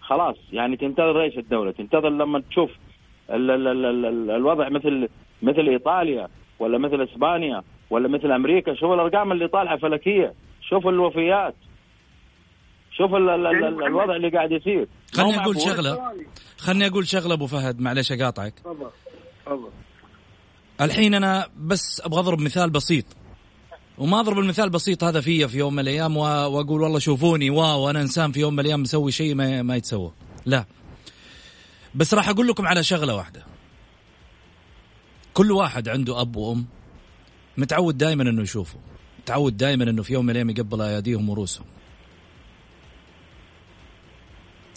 خلاص 0.00 0.36
يعني 0.52 0.76
تنتظر 0.76 1.22
إيش 1.22 1.38
الدولة؟ 1.38 1.70
تنتظر 1.70 2.08
لما 2.08 2.40
تشوف 2.40 2.70
ال 3.30 3.50
ال 3.50 3.68
ال 3.68 4.06
ال 4.06 4.30
الوضع 4.30 4.68
مثل 4.68 5.08
مثل 5.42 5.68
إيطاليا 5.68 6.28
ولا 6.58 6.78
مثل 6.78 7.02
إسبانيا. 7.02 7.62
ولا 7.92 8.08
مثل 8.08 8.32
أمريكا 8.32 8.74
شوف 8.74 8.90
الأرقام 8.92 9.32
اللي 9.32 9.48
طالعة 9.48 9.78
فلكية 9.78 10.34
شوف 10.68 10.86
الوفيات 10.86 11.54
شوف 12.98 13.14
ال 13.14 13.28
ال 13.28 13.46
ال 13.46 13.62
يعني 13.62 13.86
الوضع 13.86 14.16
اللي 14.16 14.28
قاعد 14.28 14.52
يصير. 14.52 14.88
خليني 15.14 15.40
أقول 15.40 15.60
شغلة. 15.60 16.12
خليني 16.58 16.86
أقول 16.86 17.08
شغلة 17.08 17.34
أبو 17.34 17.46
فهد 17.46 17.80
معلش 17.80 18.12
أقاطعك. 18.12 18.54
تفضل 18.58 18.90
تفضل. 19.46 19.70
الحين 20.80 21.14
أنا 21.14 21.46
بس 21.56 22.02
أبغى 22.04 22.20
أضرب 22.20 22.40
مثال 22.40 22.70
بسيط. 22.70 23.04
وما 23.98 24.20
أضرب 24.20 24.38
المثال 24.38 24.64
البسيط 24.64 25.04
هذا 25.04 25.20
فيا 25.20 25.46
في 25.46 25.58
يوم 25.58 25.72
من 25.72 25.78
الأيام 25.78 26.16
وأقول 26.16 26.82
والله 26.82 26.98
شوفوني 26.98 27.50
واو 27.50 27.90
أنا 27.90 28.00
إنسان 28.00 28.32
في 28.32 28.40
يوم 28.40 28.52
من 28.52 28.60
الأيام 28.60 28.82
مسوي 28.82 29.12
شيء 29.12 29.34
ما, 29.34 29.62
ما 29.62 29.76
يتسوى. 29.76 30.12
لا. 30.46 30.64
بس 31.94 32.14
راح 32.14 32.28
أقول 32.28 32.48
لكم 32.48 32.66
على 32.66 32.82
شغلة 32.82 33.14
واحدة. 33.16 33.44
كل 35.34 35.52
واحد 35.52 35.88
عنده 35.88 36.20
أب 36.20 36.36
وأم. 36.36 36.66
متعود 37.56 37.98
دائما 37.98 38.22
إنه 38.22 38.42
يشوفه. 38.42 38.78
متعود 39.18 39.56
دائما 39.56 39.84
إنه 39.84 40.02
في 40.02 40.12
يوم 40.12 40.24
من 40.24 40.30
الأيام 40.30 40.50
يقبل 40.50 40.82
أياديهم 40.82 41.30
ورؤوسهم. 41.30 41.66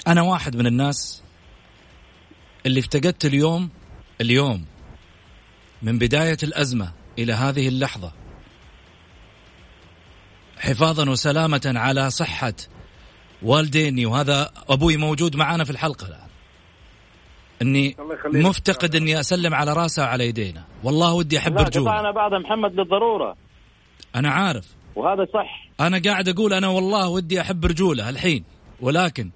أنا 0.08 0.22
واحد 0.22 0.55
من 0.55 0.67
الناس 0.67 1.24
اللي 2.65 2.79
افتقدت 2.79 3.25
اليوم 3.25 3.70
اليوم 4.22 4.65
من 5.82 5.98
بداية 5.98 6.38
الأزمة 6.44 6.91
إلى 7.20 7.34
هذه 7.34 7.67
اللحظة 7.67 8.12
حفاظا 10.58 11.10
وسلامة 11.10 11.74
على 11.75 12.10
صحة 12.10 12.53
والديني 13.41 14.05
وهذا 14.05 14.51
أبوي 14.70 14.98
موجود 14.98 15.36
معنا 15.36 15.63
في 15.63 15.70
الحلقة 15.70 16.08
الآن. 16.08 16.27
إني 17.62 17.98
مفتقد 18.25 18.96
إني 18.96 19.20
أسلم 19.20 19.53
على 19.53 19.74
رأسه 19.74 20.03
وعلى 20.03 20.27
يدينا. 20.27 20.65
والله 20.85 21.13
ودي 21.13 21.37
أحب 21.37 21.57
رجوله 21.57 21.99
أنا 21.99 22.11
بعض 22.11 22.33
محمد 22.33 22.71
للضرورة. 22.71 23.35
أنا 24.15 24.29
عارف. 24.29 24.65
وهذا 24.95 25.27
صح. 25.33 25.67
أنا 25.79 26.01
قاعد 26.05 26.29
أقول 26.29 26.53
أنا 26.53 26.67
والله 26.67 27.09
ودي 27.09 27.41
أحب 27.41 27.65
رجوله 27.65 28.09
الحين 28.09 28.43
ولكن 28.81 29.31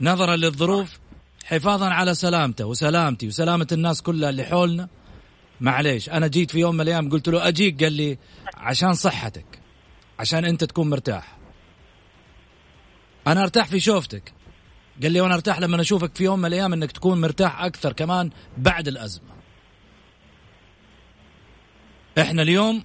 نظرا 0.00 0.36
للظروف 0.36 0.98
حفاظا 1.44 1.88
على 1.88 2.14
سلامته 2.14 2.66
وسلامتي 2.66 3.26
وسلامة 3.26 3.66
الناس 3.72 4.02
كلها 4.02 4.30
اللي 4.30 4.44
حولنا. 4.44 4.88
معليش 5.60 6.10
أنا 6.10 6.26
جيت 6.26 6.50
في 6.50 6.58
يوم 6.58 6.74
من 6.74 6.80
الأيام 6.80 7.10
قلت 7.10 7.28
له 7.28 7.48
أجيك 7.48 7.82
قال 7.84 7.92
لي 7.92 8.18
عشان 8.54 8.94
صحتك 8.94 9.58
عشان 10.18 10.44
أنت 10.44 10.64
تكون 10.64 10.90
مرتاح. 10.90 11.36
أنا 13.26 13.42
أرتاح 13.42 13.66
في 13.66 13.80
شوفتك. 13.80 14.32
قال 15.02 15.12
لي 15.12 15.20
وأنا 15.20 15.34
أرتاح 15.34 15.60
لما 15.60 15.80
أشوفك 15.80 16.16
في 16.16 16.24
يوم 16.24 16.38
من 16.38 16.46
الأيام 16.46 16.72
إنك 16.72 16.92
تكون 16.92 17.20
مرتاح 17.20 17.62
أكثر 17.62 17.92
كمان 17.92 18.30
بعد 18.58 18.88
الأزمة. 18.88 19.34
إحنا 22.18 22.42
اليوم 22.42 22.84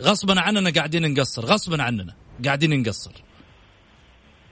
غصبا 0.00 0.40
عننا 0.40 0.70
قاعدين 0.70 1.14
نقصر 1.14 1.44
غصبا 1.44 1.82
عننا 1.82 2.14
قاعدين 2.44 2.82
نقصر. 2.82 3.10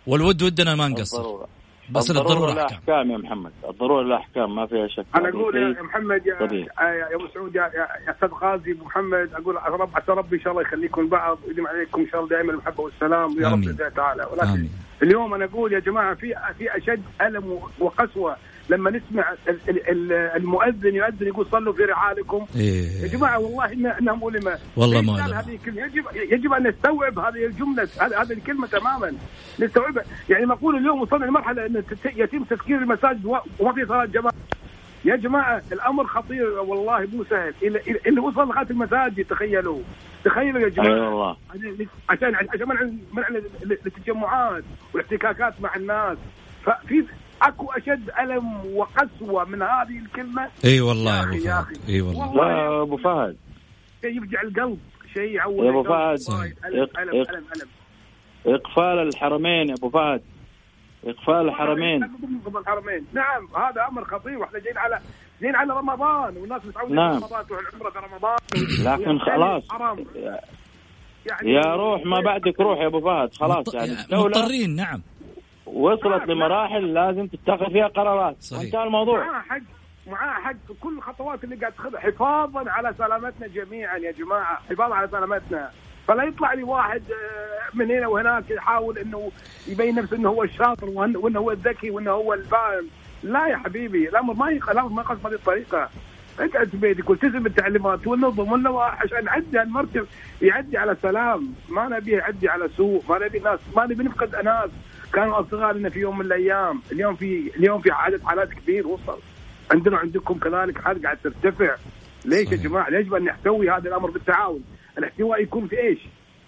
والود 0.07 0.43
ودنا 0.43 0.75
ما 0.75 0.89
نقصر. 0.89 1.47
بس 1.91 2.11
الضرورة 2.11 2.55
لها 2.55 2.67
أحكام. 2.67 3.11
يا 3.11 3.17
محمد. 3.17 3.53
الضرورة 3.69 4.03
لها 4.03 4.17
أحكام 4.17 4.55
ما 4.57 4.67
فيها 4.67 4.89
شك. 4.89 5.07
أنا 5.17 5.29
أقول 5.29 5.57
يا 5.57 5.83
محمد 5.83 6.27
يا 6.27 6.35
يا 6.81 7.15
أبو 7.15 7.29
سعود 7.35 7.55
يا 7.55 7.63
يا 7.63 8.11
أستاذ 8.11 8.29
غازي 8.29 8.73
ابو 8.73 8.85
محمد 8.85 9.31
أقول 9.35 9.57
رب 9.81 9.97
عسى 9.97 10.13
ربي 10.13 10.37
إن 10.37 10.43
شاء 10.43 10.53
الله 10.53 10.63
يخليكم 10.63 11.09
بعض 11.09 11.39
ويديم 11.47 11.67
عليكم 11.67 12.01
إن 12.01 12.09
شاء 12.09 12.21
الله 12.21 12.31
دائما 12.31 12.53
المحبة 12.53 12.83
والسلام 12.83 13.43
يا 13.43 13.49
رب 13.49 13.95
تعالى. 13.97 14.25
ولكن 14.33 14.49
آمين. 14.49 14.71
اليوم 15.03 15.35
أنا 15.35 15.45
أقول 15.45 15.73
يا 15.73 15.79
جماعة 15.79 16.15
في 16.15 16.35
في 16.59 16.77
أشد 16.77 17.03
ألم 17.23 17.59
وقسوة 17.79 18.37
لما 18.69 18.91
نسمع 18.91 19.35
المؤذن 20.37 20.95
يؤذن 20.95 21.27
يقول 21.27 21.47
صلوا 21.47 21.73
في 21.73 21.83
رحالكم 21.83 22.47
إيه. 22.57 23.03
يا 23.03 23.09
جماعة 23.09 23.39
والله 23.39 23.73
انها 23.73 24.15
مؤلمه 24.15 24.59
والله 24.77 25.01
ما 25.01 25.41
هذه 25.41 25.59
يجب 25.67 26.05
يجب 26.15 26.53
أن 26.53 26.67
نستوعب 26.67 27.19
هذه 27.19 27.47
الجملة 27.47 27.89
هذه 28.01 28.33
الكلمة 28.33 28.67
تماما. 28.67 29.13
نستوعبها 29.61 30.05
يعني 30.29 30.45
نقول 30.45 30.77
اليوم 30.77 31.03
وصلنا 31.03 31.25
لمرحلة 31.25 31.67
إن 31.67 31.83
يتم 32.05 32.45
تسكير 32.45 32.79
المساجد 32.79 33.27
وما 33.59 33.73
في 33.73 33.87
صلاة 33.87 34.05
جماعة. 34.05 34.35
يا 35.05 35.17
جماعة 35.17 35.63
الأمر 35.73 36.07
خطير. 36.07 36.61
والله 36.61 37.09
مو 37.13 37.25
سهل. 37.25 37.55
اللي 38.07 38.21
وصل 38.21 38.49
لغاية 38.49 38.71
المساجد 38.71 39.25
تخيلوا. 39.25 39.81
تخيلوا 40.25 40.61
يا 40.61 40.69
جماعة. 40.69 40.95
أيوة 40.95 41.09
والله. 41.09 41.37
عشان 42.09 42.35
عشان 42.35 42.69
منع 42.69 42.91
منع 43.13 43.29
التجمعات 43.87 44.65
والاحتكاكات 44.95 45.61
مع 45.61 45.77
الناس. 45.77 46.19
ففي 46.65 47.05
أكو 47.43 47.67
أشد 47.73 48.11
ألم 48.21 48.77
وقسوة 48.77 49.45
من 49.45 49.63
هذه 49.63 49.99
الكلمة. 49.99 50.49
إي 50.65 50.81
والله 50.81 51.35
يا 51.37 51.61
أبو 51.61 51.67
فهد. 51.67 51.89
إي 51.89 52.01
والله. 52.01 52.35
لا 52.35 52.83
أبو 52.83 52.97
فهد. 52.97 53.37
شيء 54.03 54.17
يفجع 54.17 54.43
القلب 54.43 54.79
شيء 55.15 55.31
يعور 55.31 55.65
يا 55.65 55.71
أبو 55.71 55.83
فهد 55.83 56.19
ألم 56.65 56.87
ألم 56.99 57.11
ألم 57.15 57.45
ألم. 57.57 57.69
إقفال 58.47 58.99
الحرمين 58.99 59.69
يا 59.69 59.75
أبو 59.75 59.91
فهد. 59.91 60.23
إقفال 61.05 61.49
الحرمين. 61.49 62.05
الحرمين. 62.57 63.07
نعم 63.13 63.49
هذا 63.57 63.87
أمر 63.89 64.05
خطير. 64.05 64.39
وإحنا 64.39 64.59
جايين 64.59 64.79
على 64.79 65.01
جايين 65.41 65.57
على 65.57 65.73
رمضان 65.73 66.37
والناس 66.37 66.65
متعودين 66.65 66.97
نعم. 66.97 67.13
رمضان 67.13 67.47
تروح 67.47 67.61
العمره 67.61 67.91
في 67.91 67.99
رمضان. 67.99 68.39
لكن 68.85 69.19
خلاص. 69.19 69.63
يعني 71.27 71.53
يا 71.53 71.75
روح 71.75 72.07
ما 72.07 72.21
بعدك 72.21 72.61
روح 72.61 72.79
يا 72.79 72.87
أبو 72.87 73.01
فهد. 73.01 73.35
خلاص 73.35 73.75
يعني 73.75 73.93
مضطرين 74.13 74.77
نعم. 74.77 75.03
وصلت 75.67 76.29
لمراحل 76.29 76.95
لازم 76.95 77.27
تتخذ 77.27 77.73
فيها 77.73 77.87
قرارات. 77.87 78.37
صحيح. 78.43 78.63
وانتهى 78.63 78.83
الموضوع. 78.85 79.27
معاه 79.27 79.43
حق 79.43 79.61
معاه 80.07 80.41
حق. 80.41 80.53
في 80.67 80.75
كل 80.81 80.97
الخطوات 80.99 81.45
اللي 81.45 81.57
قاعد 81.57 81.73
تاخذها. 81.73 82.01
حفاظا 82.01 82.71
على 82.71 82.95
سلامتنا 82.99 83.47
جميعا 83.47 83.97
يا 83.97 84.13
جماعة. 84.13 84.59
حفاظا 84.71 84.95
على 84.95 85.09
سلامتنا. 85.09 85.71
فلا 86.09 86.25
يطلع 86.25 86.53
لي 86.53 86.63
واحد 86.63 87.03
آه، 87.11 87.77
من 87.77 87.91
هنا 87.91 88.07
وهناك 88.07 88.51
يحاول 88.51 88.99
إنه 88.99 89.31
يبين 89.69 89.95
نفسه 89.95 90.17
إنه 90.17 90.29
هو 90.29 90.43
الشاطر 90.43 90.87
وإنه 90.89 91.39
هو 91.39 91.51
الذكي 91.51 91.91
وإنه 91.91 92.11
هو 92.11 92.35
الفاهم 92.35 92.87
لا 93.23 93.47
يا 93.47 93.57
حبيبي. 93.57 94.09
الأمر 94.09 94.35
ما 94.35 94.49
الأمر 94.49 94.89
ما 94.89 95.03
يقص 95.03 95.17
بهذه 95.19 95.35
الطريقة. 95.35 95.89
اقعد 96.41 96.69
في 96.69 96.77
بيتك 96.77 97.11
والتزم 97.11 97.39
بالتعليمات 97.43 98.07
والنظم 98.07 98.53
والنواح 98.53 99.03
عشان 99.03 99.25
نعدي 99.25 99.63
المركب 99.63 100.07
يعدي 100.43 100.79
على 100.79 100.97
سلام 101.03 101.55
ما 101.69 101.89
نبيه 101.89 102.19
يعدي 102.19 102.49
على 102.49 102.69
سوء 102.77 103.03
ما 103.09 103.19
نبي 103.19 103.39
ناس 103.39 103.61
ما 103.77 103.85
نبي 103.85 104.05
نفقد 104.05 104.37
ناس 104.45 104.71
كانوا 105.17 105.41
اصدقائنا 105.41 105.89
في 105.89 106.01
يوم 106.01 106.19
من 106.19 106.27
الأيام. 106.27 106.83
اليوم 106.93 107.17
في 107.17 107.51
اليوم 107.57 107.81
في 107.81 107.91
عدد 107.91 108.23
حالات 108.23 108.49
كبير 108.53 108.87
وصل. 108.87 109.19
عندنا 109.73 109.97
وعندكم 109.97 110.39
كذلك 110.39 110.79
حالات 110.79 111.03
قاعد 111.03 111.19
ترتفع. 111.25 111.77
ليش 112.25 112.53
يا 112.53 112.57
جماعة؟ 112.57 112.89
يجب 112.91 113.15
أن 113.15 113.25
نحتوي 113.25 113.71
هذا 113.71 113.89
الأمر 113.89 114.11
بالتعاون. 114.11 114.65
الاحتواء 114.99 115.43
يكون 115.43 115.69
في 115.69 115.81
إيش؟ 115.81 115.99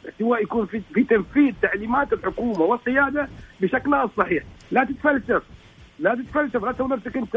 الاحتواء 0.05 0.43
يكون 0.43 0.67
في 0.67 0.83
في 0.95 1.05
تنفيذ 1.05 1.55
تعليمات 1.63 2.13
الحكومة 2.13 2.61
والقيادة 2.61 3.29
بشكلها 3.61 4.05
الصحيح 4.05 4.45
لا 4.71 4.85
تتفلسف. 4.85 5.43
لا 5.99 6.15
تتفلسف. 6.15 6.65
لا 6.65 6.73
تسوي 6.73 6.89
نفسك 6.89 7.17
أنت 7.17 7.37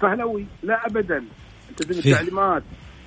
فهلوي. 0.00 0.46
لا 0.62 0.86
ابدا. 0.86 1.24
التزم 1.70 2.10
التعليمات. 2.10 2.62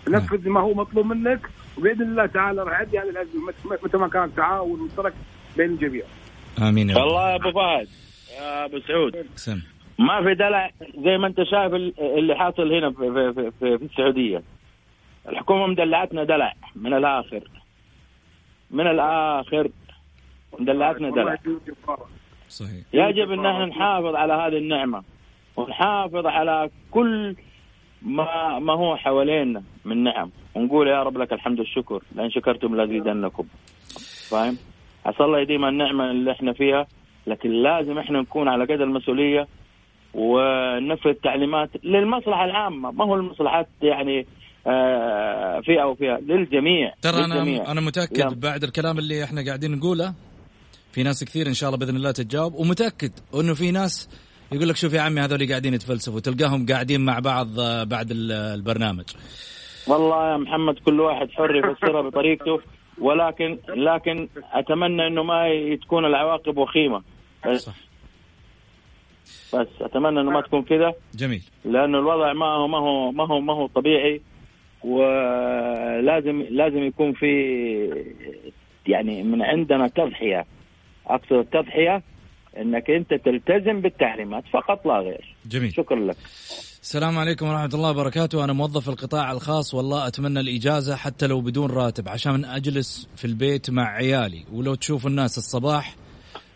نفذ 0.10 0.50
ما 0.50 0.60
هو 0.60 0.74
مطلوب 0.74 1.06
منك. 1.06 1.42
وبإذن 1.78 2.02
الله 2.02 2.26
تعالى 2.26 2.64
راح 2.64 2.80
يعدي 2.80 3.00
هذه 3.00 3.10
الأزمة 3.10 3.54
متى 3.84 3.98
ما 3.98 4.08
كان 4.08 4.36
تعاون 4.36 4.82
ومشترك 4.82 5.14
بين 5.58 5.70
الجميع. 5.70 6.04
آمين 6.62 6.90
يا 6.90 6.98
والله 6.98 7.30
يا 7.30 7.36
أبو 7.36 7.52
فهد 7.52 7.88
يا 8.40 8.66
أبو 8.66 8.80
سعود. 8.80 9.26
سم. 9.36 9.62
ما 10.00 10.24
في 10.24 10.34
دلع 10.36 10.72
زي 11.06 11.18
ما 11.18 11.28
أنت 11.28 11.44
شايف 11.44 11.74
اللي 12.00 12.36
حاصل 12.36 12.74
هنا 12.74 12.92
في, 12.92 13.34
في, 13.34 13.52
في, 13.60 13.78
في 13.78 13.86
السعودية. 13.86 14.44
الحكومة 15.30 15.68
مدلعتنا 15.68 16.24
دلع 16.24 16.54
من 16.76 16.94
الآخر. 16.94 17.44
من 18.72 18.88
الآخر 18.88 19.70
مدلعتنا 20.60 21.10
دلع. 21.10 21.38
صحيح. 22.50 22.84
يجب 22.94 23.32
إن 23.32 23.46
إحنا 23.46 23.66
نحافظ 23.66 24.16
على 24.16 24.34
هذه 24.34 24.58
النعمة 24.58 25.04
ونحافظ 25.56 26.26
على 26.26 26.70
كل 26.92 27.36
ما 28.02 28.60
ما 28.60 28.74
هو 28.74 28.96
حوالينا 28.96 29.64
من 29.86 30.04
نعم. 30.04 30.32
ونقول 30.56 30.88
يا 30.88 31.04
رب 31.04 31.18
لك 31.18 31.34
الحمد 31.34 31.60
والشكر 31.60 32.04
لأن 32.16 32.32
شكرتم 32.32 32.76
لازيدنكم 32.76 33.46
فاهم؟ 34.30 34.58
عسى 35.08 35.24
الله 35.24 35.40
يديم 35.40 35.66
النعمة 35.66 36.12
اللي 36.12 36.32
إحنا 36.32 36.54
فيها 36.54 36.88
لكن 37.28 37.50
لازم 37.50 37.98
إحنا 37.98 38.22
نكون 38.22 38.48
على 38.48 38.64
قدر 38.64 38.84
المسؤولية 38.84 39.48
وننفذ 40.14 41.10
التعليمات 41.10 41.70
للمصلحة 41.84 42.46
العامة. 42.46 42.92
ما 42.92 43.06
هو 43.06 43.16
المصلحات 43.16 43.68
يعني 43.82 44.26
آه، 44.68 45.62
فئه 45.66 45.84
أو 45.84 45.96
فئه 45.96 46.18
للجميع 46.28 46.94
ترى 47.02 47.26
أنا 47.26 47.72
أنا 47.72 47.82
متأكد 47.82 48.22
لم. 48.22 48.40
بعد 48.40 48.64
الكلام 48.64 48.98
اللي 49.00 49.24
إحنا 49.24 49.46
قاعدين 49.46 49.72
نقوله 49.78 50.14
في 50.92 51.04
ناس 51.04 51.24
كثير 51.24 51.48
إن 51.48 51.54
شاء 51.54 51.70
الله 51.70 51.80
بإذن 51.80 51.96
الله 51.96 52.12
تتجاوب 52.12 52.56
ومتأكد 52.56 53.12
إنه 53.36 53.54
في 53.54 53.72
ناس 53.72 54.10
يقول 54.52 54.70
لك 54.70 54.76
شوف 54.76 54.94
يا 54.94 55.02
عمي 55.02 55.22
هذول 55.22 55.50
قاعدين 55.50 55.74
يتفلسفوا 55.74 56.20
تلقاهم 56.20 56.66
قاعدين 56.66 57.06
مع 57.06 57.20
بعض 57.20 57.60
آه، 57.60 57.84
بعد 57.84 58.08
البرنامج. 58.12 59.06
والله 59.88 60.32
يا 60.32 60.38
محمد 60.38 60.80
كل 60.86 61.00
واحد 61.00 61.32
حر 61.32 61.56
يفسرها 61.56 62.02
بطريقته. 62.02 62.60
ولكن 63.02 63.58
لكن 63.70 64.28
أتمنى 64.54 65.08
إنه 65.08 65.24
ما 65.24 65.48
تكون 65.82 66.06
العواقب 66.06 66.58
وخيمة. 66.58 67.02
صح. 67.56 67.76
بس 69.54 69.68
أتمنى 69.82 70.20
إنه 70.22 70.32
ما 70.32 70.42
تكون 70.42 70.64
كذا. 70.64 70.94
جميل. 71.16 71.44
لأنه 71.66 72.00
الوضع 72.00 72.34
ما 72.34 72.46
هو 72.46 72.68
ما 72.68 72.78
هو 72.78 73.12
ما 73.12 73.28
هو 73.28 73.40
ما 73.40 73.54
هو 73.54 73.68
طبيعي 73.68 74.22
ولازم 74.84 76.46
لازم 76.50 76.84
يكون 76.84 77.14
في 77.14 77.28
يعني 78.88 79.24
من 79.24 79.42
عندنا 79.42 79.88
تضحية 79.88 80.46
أقصد 81.08 81.34
التضحية 81.34 82.02
إنك 82.58 82.90
أنت 82.90 83.14
تلتزم 83.14 83.82
بالتعليمات 83.82 84.44
فقط 84.54 84.86
لا 84.88 85.00
غير. 85.00 85.36
جميل. 85.46 85.74
شكرا 85.74 86.00
لك. 86.00 86.18
السلام 86.88 87.20
عليكم 87.20 87.48
ورحمة 87.48 87.70
الله 87.74 87.90
وبركاته. 87.90 88.44
أنا 88.44 88.54
موظف 88.54 88.90
القطاع 88.90 89.32
الخاص 89.32 89.74
والله 89.74 90.08
أتمنى 90.08 90.40
الإجازة 90.40 90.96
حتى 90.96 91.28
لو 91.28 91.42
بدون 91.42 91.72
راتب 91.72 92.10
عشان 92.10 92.46
أجلس 92.46 93.08
في 93.16 93.26
البيت 93.26 93.70
مع 93.70 93.88
عيالي. 93.88 94.46
ولو 94.52 94.76
تشوفوا 94.76 95.10
الناس 95.10 95.38
الصباح 95.38 95.96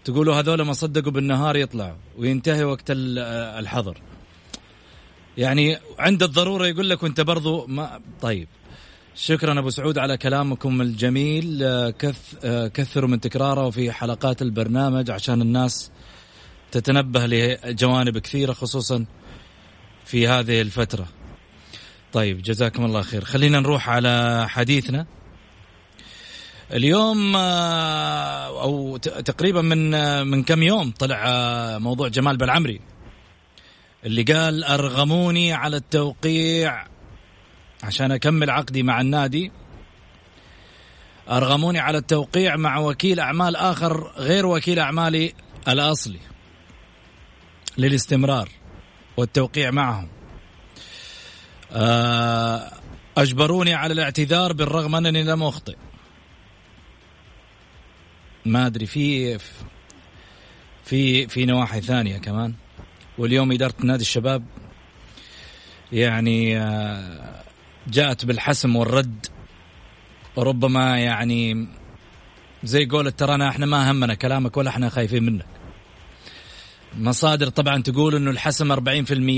تقولوا 0.04 0.36
هذول 0.36 0.62
ما 0.62 0.74
صدقوا 0.74 1.12
بالنهار 1.12 1.56
يطلعوا 1.56 1.96
وينتهي 2.18 2.64
وقت 2.64 2.86
الحظر. 2.90 4.02
يعني 5.38 5.78
عند 6.00 6.24
الضرورة 6.24 6.68
يقول 6.68 6.90
لك 6.90 7.04
وأنت 7.04 7.22
برضو 7.22 7.66
ما 7.68 8.00
طيب. 8.22 8.48
شكرا 9.16 9.60
أبو 9.60 9.70
سعود 9.70 9.98
على 9.98 10.18
كلامكم 10.18 10.82
الجميل. 10.82 11.64
كث 12.00 12.46
كثروا 12.46 13.10
من 13.10 13.20
تكراره 13.20 13.70
في 13.70 13.92
حلقات 13.92 14.42
البرنامج 14.42 15.12
عشان 15.12 15.42
الناس 15.42 15.92
تتنبه 16.72 17.26
لجوانب 17.28 18.18
كثيرة 18.18 18.54
خصوصا 18.54 19.06
في 20.12 20.28
هذه 20.28 20.62
الفترة. 20.62 21.08
طيب 22.14 22.42
جزاكم 22.42 22.86
الله 22.86 23.02
خير. 23.02 23.24
خلينا 23.24 23.60
نروح 23.60 23.90
على 23.90 24.46
حديثنا. 24.50 25.06
اليوم 26.74 27.36
آه، 27.36 28.62
أو 28.62 28.98
تقريبا 28.98 29.62
من 29.62 29.94
آه، 29.94 30.24
من 30.24 30.44
كم 30.44 30.64
يوم 30.64 30.92
طلع 30.92 31.24
آه، 31.28 31.78
موضوع 31.78 32.08
جمال 32.08 32.38
بالعمري 32.38 32.82
اللي 34.06 34.24
قال 34.24 34.64
أرغموني 34.64 35.54
على 35.54 35.78
التوقيع 35.78 36.88
عشان 37.84 38.12
أكمل 38.12 38.50
عقدي 38.50 38.84
مع 38.84 39.02
النادي. 39.02 39.52
أرغموني 41.30 41.80
على 41.80 41.98
التوقيع 41.98 42.56
مع 42.56 42.78
وكيل 42.78 43.20
أعمال 43.20 43.56
آخر 43.56 44.12
غير 44.18 44.46
وكيل 44.46 44.80
أعمالي 44.80 45.34
الأصلي 45.68 46.20
للاستمرار. 47.78 48.61
والتوقيع 49.18 49.72
معهم. 49.72 50.08
آه، 51.72 52.72
أجبروني 53.18 53.74
على 53.74 53.94
الاعتذار 53.94 54.54
بالرغم 54.54 54.96
أنني 54.96 55.24
لم 55.24 55.44
أخطئ. 55.44 55.76
ما 58.46 58.66
أدري 58.66 58.86
في 58.86 59.38
في 60.86 61.28
في 61.28 61.46
نواحي 61.46 61.82
ثانية 61.82 62.18
كمان. 62.18 62.54
واليوم 63.18 63.52
إدارة 63.52 63.74
نادي 63.84 64.02
الشباب 64.02 64.44
يعني 65.92 66.58
آه، 66.60 67.44
جاءت 67.88 68.26
بالحسم 68.26 68.76
والرد. 68.76 69.26
وربما 70.36 71.00
يعني 71.00 71.68
زي 72.64 72.86
قول 72.86 73.12
ترانا 73.12 73.50
إحنا 73.50 73.66
ما 73.66 73.92
همنا 73.92 74.14
كلامك 74.14 74.58
ولا 74.58 74.70
إحنا 74.70 74.90
خايفين 74.90 75.24
منك. 75.24 75.46
مصادر 76.98 77.50
طبعا 77.50 77.82
تقول 77.82 78.16
إنه 78.16 78.32
الحسم 78.32 78.76
40% 78.76 78.80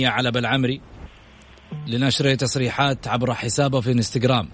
على 0.06 0.32
بالعمري 0.32 0.82
لنشر 1.88 2.36
تصريحات 2.36 3.08
عبر 3.08 3.34
حسابه 3.34 3.82
في 3.82 3.92
إنستغرام 3.92 4.50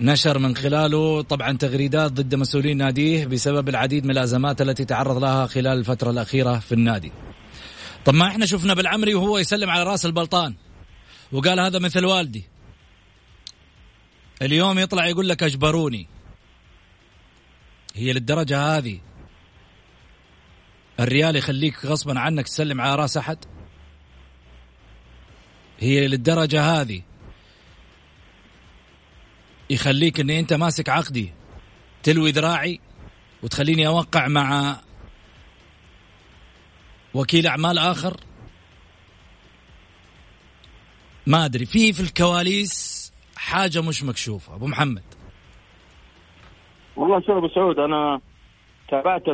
نشر 0.00 0.38
من 0.38 0.56
خلاله 0.56 1.22
طبعا 1.22 1.56
تغريدات 1.56 2.12
ضد 2.12 2.34
مسؤولين 2.34 2.76
ناديه 2.76 3.26
بسبب 3.26 3.68
العديد 3.68 4.04
من 4.04 4.10
الأزمات 4.10 4.62
التي 4.62 4.84
تعرض 4.84 5.18
لها 5.18 5.46
خلال 5.46 5.78
الفترة 5.78 6.10
الأخيرة 6.10 6.58
في 6.58 6.72
النادي. 6.72 7.12
طب 8.04 8.14
ما 8.14 8.26
إحنا 8.26 8.46
شفنا 8.46 8.74
بالعمري 8.74 9.14
وهو 9.14 9.38
يسلم 9.38 9.70
على 9.70 9.82
رأس 9.82 10.06
البلطان 10.06 10.54
وقال 11.32 11.60
هذا 11.60 11.78
مثل 11.78 12.04
والدي. 12.04 12.44
اليوم 14.42 14.78
يطلع 14.78 15.06
يقول 15.06 15.28
لك 15.28 15.42
أجبروني. 15.42 16.06
هي 17.94 18.12
للدرجة 18.12 18.60
هذه 18.60 19.00
الريال 21.00 21.36
يخليك 21.36 21.86
غصبا 21.86 22.18
عنك 22.18 22.48
تسلم 22.48 22.80
على 22.80 22.94
رأس 22.94 23.16
أحد؟ 23.16 23.38
هي 25.80 26.08
للدرجة 26.08 26.62
هذه 26.62 27.02
يخليك 29.70 30.20
اني 30.20 30.40
أنت 30.40 30.52
ماسك 30.52 30.88
عقدي 30.88 31.32
تلوي 32.02 32.30
ذراعي 32.30 32.80
وتخليني 33.42 33.86
أوقع 33.86 34.28
مع 34.28 34.76
وكيل 37.14 37.46
أعمال 37.46 37.78
آخر؟ 37.78 38.16
ما 41.26 41.44
أدري. 41.44 41.66
في 41.66 41.92
في 41.92 42.00
الكواليس 42.00 43.12
حاجة 43.36 43.82
مش 43.82 44.02
مكشوفة. 44.02 44.54
أبو 44.54 44.66
محمد. 44.66 45.02
والله 46.96 47.20
شوف 47.20 47.30
ابو 47.30 47.48
سعود 47.48 47.78
أنا 47.78 48.20
تابعت 48.88 49.28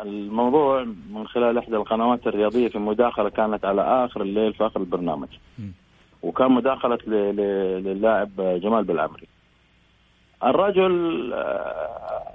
الموضوع 0.00 0.84
من 1.10 1.26
خلال 1.26 1.58
إحدى 1.58 1.76
القنوات 1.76 2.26
الرياضية 2.26 2.68
في 2.68 2.78
مداخلة 2.78 3.28
كانت 3.28 3.64
على 3.64 3.82
آخر 3.82 4.22
الليل 4.22 4.52
في 4.52 4.66
آخر 4.66 4.80
البرنامج. 4.80 5.28
وكان 6.22 6.52
مداخلة 6.52 6.98
للاعب 7.78 8.30
جمال 8.36 8.84
بالعمري. 8.84 9.26
الرجل 10.44 11.30
آه، 11.34 12.32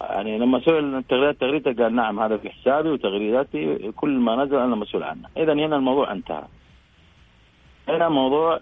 يعني 0.00 0.38
لما 0.38 0.60
سئل 0.60 0.94
التغريدات 0.94 1.40
تغريدته 1.40 1.82
قال 1.82 1.94
نعم 1.94 2.20
هذا 2.20 2.36
في 2.36 2.50
حسابي 2.50 2.88
وتغريداتي 2.88 3.92
كل 3.96 4.10
ما 4.10 4.44
نزل 4.44 4.56
أنا 4.56 4.76
مسؤول 4.76 5.02
عنه. 5.02 5.28
اذا 5.36 5.52
هنا 5.52 5.76
الموضوع 5.76 6.12
انتهى. 6.12 6.44
هنا 7.88 8.08
موضوع 8.08 8.60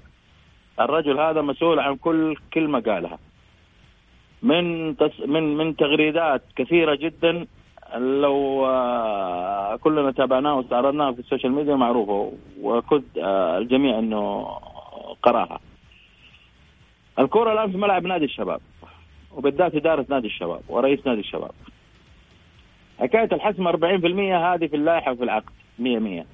الرجل 0.81 1.21
هذا 1.21 1.41
مسؤول 1.43 1.79
عن 1.81 1.97
كل 1.97 2.37
كلمة 2.55 2.81
قالها. 2.81 3.19
من 4.43 4.97
تس 4.97 5.21
من 5.27 5.57
من 5.57 5.77
تغريدات 5.77 6.43
كثيرة 6.57 6.95
جدا 6.95 7.47
لو 7.97 8.67
آه، 8.67 9.77
كلنا 9.77 10.11
تابعناه 10.11 10.57
واستعرضناه 10.57 11.13
في 11.13 11.19
ال 11.19 11.24
social 11.24 11.53
media 11.53 11.77
معروفه 11.77 12.33
وكد 12.63 13.19
آه، 13.19 13.59
الجميع 13.59 13.99
إنه 13.99 14.43
قراها. 15.23 15.61
الكرة 17.19 17.53
الآن 17.53 17.73
في 17.73 17.79
ملعب 17.79 18.07
نادي 18.07 18.25
الشباب 18.25 18.61
وبالذات 19.37 19.75
إدارة 19.75 20.07
نادي 20.09 20.27
الشباب 20.27 20.61
ورئيس 20.69 21.07
نادي 21.07 21.21
الشباب. 21.21 21.51
حكاية 23.01 23.29
الحسم 23.33 23.69
40% 23.69 23.75
هذه 24.37 24.67
في 24.67 24.77
اللائحة 24.77 25.13
وفي 25.13 25.25
العقد 25.25 25.53
100 25.79 25.99
100 25.99 26.25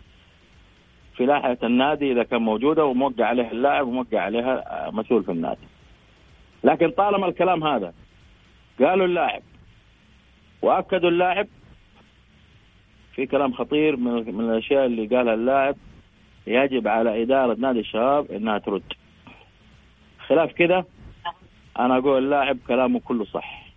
في 1.16 1.27
لائحة 1.27 1.57
النادي 1.62 2.12
إذا 2.12 2.23
كان 2.23 2.42
موجودة 2.42 2.85
وموقع 2.85 3.25
عليها 3.25 3.53
اللاعب 3.53 3.88
وموقع 3.88 4.21
عليها 4.21 4.87
آه، 4.87 4.90
مسؤول 4.90 5.25
في 5.25 5.33
النادي. 5.33 5.66
لكن 6.64 6.90
طالما 6.90 7.29
الكلام 7.29 7.64
هذا 7.64 7.92
قالوا 8.81 9.07
اللاعب 9.07 9.42
واكدوا 10.62 11.11
اللاعب 11.11 11.47
في 13.14 13.27
كلام 13.27 13.53
خطير 13.53 13.97
من, 13.97 14.35
من 14.35 14.51
الأشياء 14.51 14.87
اللي 14.87 15.07
قالها 15.07 15.35
اللاعب 15.35 15.77
يجب 16.47 16.88
على 16.88 17.23
إدارة 17.23 17.55
نادي 17.55 17.81
الشباب 17.81 18.31
إنها 18.31 18.59
ترد. 18.59 18.83
خلاف 20.29 20.53
كذا 20.53 20.85
أنا 21.79 21.99
أقول 21.99 22.25
اللاعب 22.25 22.59
كلامه 22.68 23.01
كله 23.01 23.25
صح. 23.25 23.73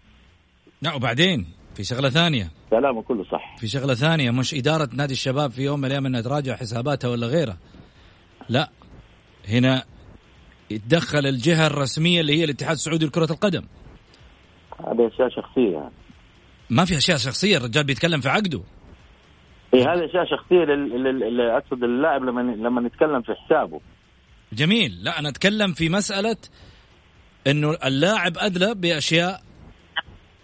لا 0.82 0.94
وبعدين؟ 0.94 1.46
في 1.76 1.84
شغلة 1.84 2.10
ثانية. 2.10 2.48
كلامه 2.70 3.02
كله 3.02 3.24
صح. 3.24 3.58
في 3.58 3.68
شغلة 3.68 3.94
ثانية 3.94 4.32
مش 4.32 4.54
إدارة 4.54 4.90
نادي 4.94 5.14
الشباب 5.14 5.52
في 5.52 5.62
يوم 5.62 5.80
من 5.80 5.86
الأيام 5.86 6.06
إنها 6.06 6.22
تراجع 6.22 6.56
حساباتها 6.56 7.10
ولا 7.10 7.28
غيرها. 7.28 7.58
لا 8.50 8.70
هنا 9.50 9.84
يتدخل 10.72 11.26
الجهة 11.26 11.68
الرسمية 11.68 12.22
اللي 12.22 12.40
هي 12.40 12.44
الاتحاد 12.44 12.72
السعودي 12.72 13.06
لكرة 13.06 13.32
القدم. 13.32 13.64
هذه 14.88 15.08
أشياء 15.08 15.30
شخصية. 15.30 15.90
ما 16.72 16.86
في 16.86 16.98
أشياء 16.98 17.18
شخصية 17.18 17.58
الرجال 17.58 17.84
بيتكلم 17.84 18.22
في 18.22 18.30
عقده. 18.30 18.62
إيه 19.74 19.82
هذه 19.82 20.06
أشياء 20.06 20.26
شخصية 20.26 20.64
اللي 20.64 21.58
أقصد 21.58 21.84
اللاعب 21.84 22.24
لما 22.24 22.42
لما 22.42 22.82
نتكلم 22.82 23.22
في 23.22 23.34
حسابه. 23.34 23.82
جميل. 24.54 25.04
لا 25.04 25.20
أنا 25.20 25.30
أتكلم 25.30 25.74
في 25.74 25.90
مسألة 25.90 26.38
إنه 27.48 27.78
اللاعب 27.86 28.38
أدلى 28.38 28.76
بأشياء 28.76 29.42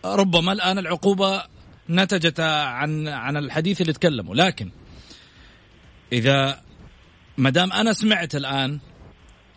ربما 0.06 0.52
الآن 0.54 0.78
العقوبة 0.78 1.44
نتجت 1.90 2.40
عن 2.40 3.08
عن 3.08 3.38
الحديث 3.38 3.82
اللي 3.82 3.94
تكلموا 3.94 4.36
لكن 4.36 4.70
إذا 6.14 6.62
ما 7.38 7.50
دام 7.50 7.72
أنا 7.72 7.94
سمعت 7.94 8.36
الآن 8.36 8.80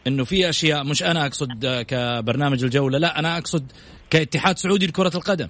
إنه 0.06 0.24
في 0.24 0.48
أشياء 0.48 0.84
مش 0.84 1.02
أنا 1.02 1.26
أقصد 1.26 1.84
كبرنامج 1.88 2.64
الجولة 2.64 2.98
لا 2.98 3.18
أنا 3.18 3.38
أقصد 3.38 3.72
كاتحاد 4.10 4.58
سعودي 4.58 4.86
لكرة 4.86 5.12
القدم. 5.14 5.48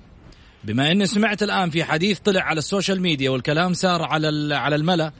بما 0.64 0.92
إني 0.92 1.06
سمعت 1.06 1.42
الآن 1.42 1.70
في 1.70 1.84
حديث 1.84 2.18
طلع 2.18 2.42
على 2.42 2.58
ال 2.58 2.64
social 2.64 3.00
media 3.00 3.30
والكلام 3.30 3.74
سار 3.74 4.02
على 4.02 4.54
على 4.54 4.76
الملا. 4.76 5.12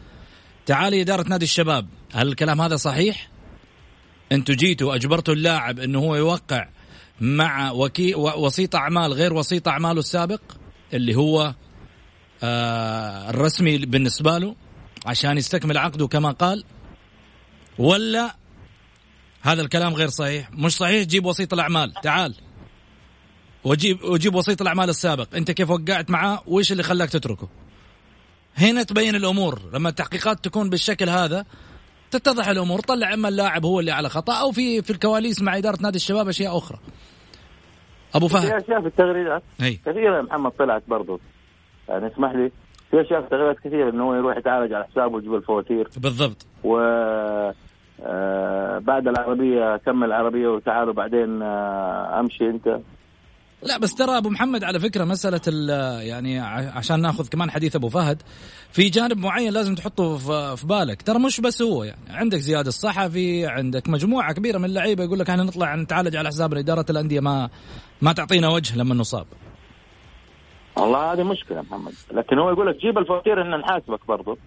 تعالي 0.66 1.00
إدارة 1.00 1.28
نادي 1.28 1.44
الشباب 1.44 1.86
هل 2.12 2.28
الكلام 2.28 2.60
هذا 2.60 2.76
صحيح؟ 2.76 3.30
أنتوا 4.32 4.54
جيتوا 4.54 4.94
أجبرتوا 4.94 5.34
اللاعب 5.34 5.80
إنه 5.80 5.98
هو 5.98 6.16
يوقع 6.16 6.68
مع 7.20 7.70
وكي 7.70 8.14
وسيط 8.14 8.76
أعمال 8.76 9.12
غير 9.12 9.34
وسيط 9.34 9.68
أعماله 9.68 9.98
السابق 10.00 10.40
اللي 10.94 11.14
هو 11.14 11.54
آه 12.42 13.30
الرسمي 13.30 13.78
بالنسبة 13.78 14.38
له 14.38 14.56
عشان 15.06 15.36
يستكمل 15.38 15.78
عقده 15.78 16.06
كما 16.06 16.30
قال؟ 16.30 16.64
ولا 17.78 18.36
هذا 19.42 19.62
الكلام 19.62 19.94
غير 19.94 20.08
صحيح؟ 20.08 20.50
مش 20.50 20.76
صحيح 20.76 21.06
جيب 21.06 21.26
وسيط 21.26 21.52
الأعمال 21.52 21.92
تعال. 22.02 22.34
وجيب 23.64 24.04
وجيب 24.04 24.34
وسيط 24.34 24.60
الأعمال 24.62 24.88
السابق. 24.88 25.34
أنت 25.34 25.50
كيف 25.50 25.70
وقعت 25.70 26.10
معاه؟ 26.10 26.42
وإيش 26.46 26.72
اللي 26.72 26.82
خلاك 26.82 27.10
تتركه؟ 27.10 27.48
هنا 28.56 28.82
تبين 28.82 29.14
الأمور. 29.14 29.58
لما 29.74 29.88
التحقيقات 29.88 30.44
تكون 30.44 30.70
بالشكل 30.70 31.08
هذا 31.08 31.44
تتضح 32.10 32.48
الأمور. 32.48 32.80
طلع 32.80 33.14
أما 33.14 33.28
اللاعب 33.28 33.64
هو 33.64 33.80
اللي 33.80 33.90
على 33.90 34.08
خطأ 34.08 34.40
أو 34.40 34.52
في 34.52 34.82
في 34.82 34.90
الكواليس 34.90 35.42
مع 35.42 35.56
إدارة 35.56 35.78
نادي 35.82 35.96
الشباب 35.96 36.28
أشياء 36.28 36.58
أخرى. 36.58 36.78
أبو 38.14 38.28
فهد. 38.28 38.48
في 38.48 38.56
أشياء 38.64 38.80
في 38.80 38.86
التغريدات. 38.86 39.42
هي. 39.60 39.74
كثيرة 39.74 40.16
يا 40.16 40.22
محمد 40.22 40.50
طلعت 40.50 40.82
برضو. 40.88 41.20
يعني 41.88 42.06
اسمح 42.06 42.32
لي 42.32 42.52
في 42.90 43.00
أشياء 43.00 43.20
في 43.20 43.26
التغريدات 43.26 43.58
كثيرة 43.64 43.90
إنه 43.90 44.04
هو 44.04 44.14
يروح 44.14 44.36
يتعالج 44.36 44.72
على 44.72 44.84
حسابه 44.84 45.14
ويجيب 45.14 45.34
الفواتير. 45.34 45.88
بالضبط. 45.96 46.46
و 46.64 46.78
آه 48.02 48.78
بعد 48.78 49.08
العربية 49.08 49.76
كمل 49.76 50.06
العربية 50.06 50.48
وتعالوا 50.48 50.94
بعدين 50.94 51.42
آه 51.42 52.20
أمشي 52.20 52.46
أنت. 52.50 52.80
لا 53.62 53.78
بس 53.78 53.94
ترى 53.94 54.18
أبو 54.18 54.30
محمد 54.30 54.64
على 54.64 54.80
فكرة 54.80 55.04
مسألة 55.04 55.40
يعني 56.00 56.38
عشان 56.68 57.00
ناخذ 57.00 57.28
كمان 57.28 57.50
حديث 57.50 57.76
أبو 57.76 57.88
فهد 57.88 58.22
في 58.72 58.88
جانب 58.88 59.18
معين 59.18 59.52
لازم 59.52 59.74
تحطه 59.74 60.16
في 60.56 60.66
بالك. 60.66 61.02
ترى 61.02 61.18
مش 61.18 61.40
بس 61.40 61.62
هو 61.62 61.84
يعني 61.84 62.00
عندك 62.08 62.38
زياد 62.38 62.66
الصحفي 62.66 63.46
عندك 63.46 63.88
مجموعة 63.88 64.32
كبيرة 64.32 64.58
من 64.58 64.64
اللعيبة 64.64 65.04
يقول 65.04 65.18
لك 65.18 65.30
إحنا 65.30 65.42
نطلع 65.42 65.76
نتعالج 65.76 66.16
على 66.16 66.28
حسابنا 66.28 66.60
اداره 66.60 66.86
الأندية 66.90 67.20
ما 67.20 67.50
ما 68.02 68.12
تعطينا 68.12 68.48
وجه 68.48 68.76
لما 68.78 68.94
نصاب. 68.94 69.26
والله 70.76 71.12
هذه 71.12 71.22
مشكلة 71.22 71.62
محمد. 71.62 71.92
لكن 72.12 72.38
هو 72.38 72.50
يقول 72.50 72.66
لك 72.66 72.76
جيب 72.76 72.98
الفواتير 72.98 73.42
إن 73.42 73.60
نحاسبك 73.60 74.06
برضه 74.08 74.38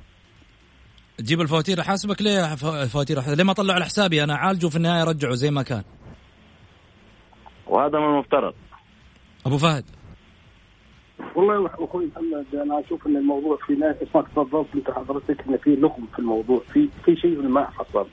تجيب 1.17 1.41
الفواتير 1.41 1.81
احاسبك 1.81 2.21
ليه 2.21 2.55
فواتير؟ 2.85 3.21
ليه 3.35 3.43
ما 3.43 3.53
طلعوا 3.53 3.75
على 3.75 3.85
حسابي؟ 3.85 4.23
أنا 4.23 4.33
اعالجه 4.33 4.67
في 4.67 4.75
النهاية 4.75 5.03
رجعه 5.03 5.33
زي 5.33 5.51
ما 5.51 5.63
كان. 5.63 5.83
وهذا 7.67 7.99
من 7.99 8.05
المفترض. 8.05 8.53
أبو 9.45 9.57
فهد. 9.57 9.83
والله 11.35 11.69
أخوي 11.79 12.05
محمد 12.05 12.45
أنا 12.53 12.79
أشوف 12.79 13.07
إن 13.07 13.17
الموضوع 13.17 13.57
في 13.67 13.73
ناس 13.73 13.95
ما 14.15 14.21
تفضلت 14.21 14.67
أنت 14.75 14.91
حضرتك 14.91 15.47
إن 15.47 15.57
في 15.57 15.75
لغم 15.75 16.07
في 16.13 16.19
الموضوع 16.19 16.61
في 16.73 16.89
في 17.05 17.15
شيء 17.15 17.41
ما 17.41 17.65
حصل. 17.65 18.07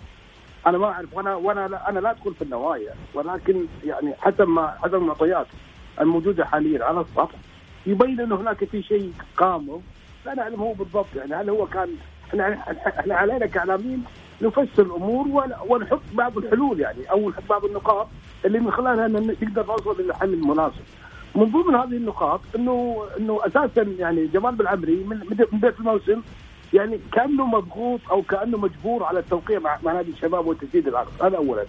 أنا 0.66 0.78
ما 0.78 0.86
أعرف 0.86 1.14
وأنا 1.14 1.34
وأنا 1.34 1.68
لا 1.68 1.88
أنا 1.88 1.98
لا 2.00 2.10
أدخل 2.10 2.34
في 2.34 2.42
النوايا 2.42 2.94
ولكن 3.14 3.66
يعني 3.84 4.14
حسب 4.18 4.48
ما 4.48 4.74
حسب 4.82 4.94
المعطيات 4.94 5.46
الموجودة 6.00 6.44
حاليا 6.44 6.84
على 6.84 7.00
السطح 7.00 7.34
يبين 7.86 8.20
انه 8.20 8.36
هناك 8.36 8.64
في 8.64 8.82
شيء 8.82 9.12
قام 9.36 9.80
لا 10.26 10.34
نعلم 10.34 10.60
هو 10.60 10.72
بالضبط 10.72 11.16
يعني 11.16 11.34
هل 11.34 11.50
هو 11.50 11.66
كان 11.66 11.88
إحنا 12.28 12.58
إحنا 12.98 13.14
علينا 13.14 13.46
كاعلاميين 13.46 14.04
نفسر 14.42 14.82
الأمور 14.82 15.46
ونحط 15.68 16.02
بعض 16.14 16.38
الحلول 16.38 16.80
يعني 16.80 17.10
أو 17.10 17.30
نحط 17.30 17.42
بعض 17.50 17.64
النقاط 17.64 18.08
اللي 18.44 18.60
من 18.60 18.70
خلالها 18.70 19.08
نقدر 19.08 19.66
نوصل 19.66 20.00
إلى 20.00 20.10
الحل 20.10 20.34
المناسب. 20.34 20.82
من 21.34 21.44
ضمن 21.44 21.74
هذه 21.74 21.96
النقاط 21.96 22.40
انه 22.56 23.04
إنه 23.18 23.40
أساسا 23.46 23.82
يعني 23.98 24.26
جمال 24.26 24.54
بالعمري 24.54 25.04
من 25.04 25.18
بدايه 25.52 25.74
الموسم 25.80 26.20
يعني 26.72 27.00
كأنه 27.12 27.46
مضغوط 27.46 28.00
أو 28.10 28.22
كأنه 28.22 28.58
مجبور 28.58 29.04
على 29.04 29.18
التوقيع 29.18 29.58
مع, 29.58 29.78
مع 29.84 29.92
نادي 29.92 30.10
الشباب 30.10 30.46
وتجديد 30.46 30.88
العقد 30.88 31.22
هذا 31.22 31.36
اولا. 31.36 31.64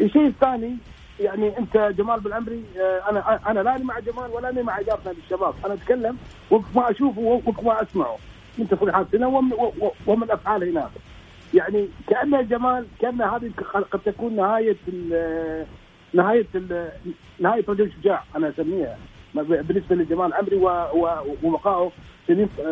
الشيء 0.00 0.26
الثاني 0.26 0.76
يعني 1.20 1.58
أنت 1.58 1.94
جمال 1.98 2.20
بالعمري 2.20 2.64
آه، 2.78 3.10
أنا 3.10 3.40
أنا 3.50 3.60
لا 3.60 3.78
مع 3.78 3.98
جمال 3.98 4.30
ولا 4.30 4.62
مع 4.62 4.80
إدارة 4.80 5.00
نادي 5.04 5.18
الشباب، 5.24 5.54
أنا 5.64 5.74
أتكلم 5.74 6.16
وفق 6.50 6.68
ما 6.76 6.90
أشوفه 6.90 7.20
وفق 7.20 7.64
ما 7.64 7.82
أسمعه 7.82 8.16
من 8.58 8.68
تصريحات 8.68 9.14
هنا 9.14 9.26
ومن, 9.26 9.52
ومن 10.06 10.30
افعال 10.30 10.68
هناك. 10.68 10.90
يعني 11.54 11.88
كأن 12.08 12.46
جمال 12.48 12.86
كأن 13.00 13.22
هذه 13.22 13.50
قد 13.90 14.00
تكون 14.04 14.36
نهاية 14.36 14.76
نهاية 16.14 16.46
نهاية 17.40 17.64
رجل 17.68 17.92
شجاع 18.00 18.24
أنا 18.36 18.48
أسميها. 18.48 18.98
بالنسبة 19.34 19.96
لجمال 19.96 20.34
عمري 20.34 20.56
وبقائه 21.42 21.90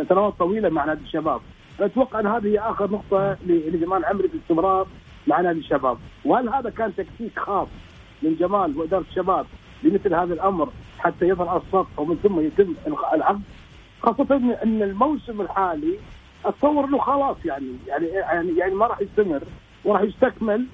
سنوات 0.09 0.35
طويلة 0.39 0.69
مع 0.69 0.85
نادي 0.85 1.05
الشباب. 1.05 1.41
أتوقع 1.81 2.21
أن 2.21 2.27
هذه 2.27 2.47
هي 2.47 2.59
آخر 2.59 2.91
نقطة 2.91 3.37
لجمال 3.47 4.05
عمري 4.05 4.29
في 4.29 4.35
الاستمرار 4.35 4.87
مع 5.27 5.41
نادي 5.41 5.59
الشباب، 5.59 5.99
وهل 6.25 6.49
هذا 6.49 6.71
كان 6.71 6.95
تكتيك 6.97 7.39
خاص 7.39 7.69
من 8.23 8.37
جمال 8.37 8.79
وإدارة 8.79 9.05
الشباب 9.11 9.47
لمثل 9.83 10.15
هذا 10.15 10.35
الأمر 10.35 10.69
حتى 10.99 11.29
يظهر 11.29 11.49
على 11.49 11.61
السطح 11.67 11.99
ومن 11.99 12.17
ثم 12.23 12.41
يتم 12.41 12.75
العقد 13.15 13.41
خاصة 14.03 14.37
إن 14.63 14.83
الموسم 14.83 15.41
الحالي 15.41 15.99
أتصور 16.45 16.85
إنه 16.85 16.99
خلاص 16.99 17.37
يعني 17.45 17.77
يعني 17.87 18.07
يعني 18.07 18.57
يعني 18.59 18.75
ما 18.75 18.87
راح 18.87 19.01
يستمر 19.01 19.43
وراح 19.85 20.03
يستكمل 20.03 20.67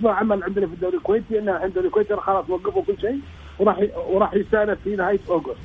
ما 0.00 0.12
عمل 0.12 0.42
عندنا 0.42 0.66
في 0.66 0.72
الدوري 0.72 0.96
الكويتي 0.96 1.38
إن 1.38 1.48
الدوري 1.48 1.86
الكويتي 1.86 2.16
خلاص 2.16 2.50
وقفوا 2.50 2.82
كل 2.82 3.00
شيء 3.00 3.20
وراح 3.58 3.78
وراح 4.08 4.34
يستانف 4.34 4.78
في 4.84 4.96
نهاية 4.96 5.20
أوغست. 5.30 5.58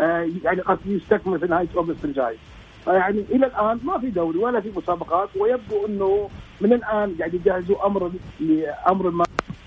آه 0.00 0.28
يعني 0.44 0.60
قد 0.60 0.78
يستكمل 0.86 1.40
في 1.40 1.46
نهاية 1.46 1.68
أوغست 1.76 2.04
الجاي. 2.04 2.36
يعني 2.86 3.24
إلى 3.30 3.46
الآن 3.46 3.80
ما 3.84 3.98
في 3.98 4.10
دوري 4.10 4.38
ولا 4.38 4.60
في 4.60 4.72
مسابقات 4.76 5.28
ويبدو 5.36 5.86
إنه 5.86 6.28
من 6.60 6.72
الآن 6.72 7.14
قاعد 7.18 7.34
يجهزوا 7.34 7.86
أمر 7.86 8.10
لامر 8.40 9.10
ما 9.10 9.24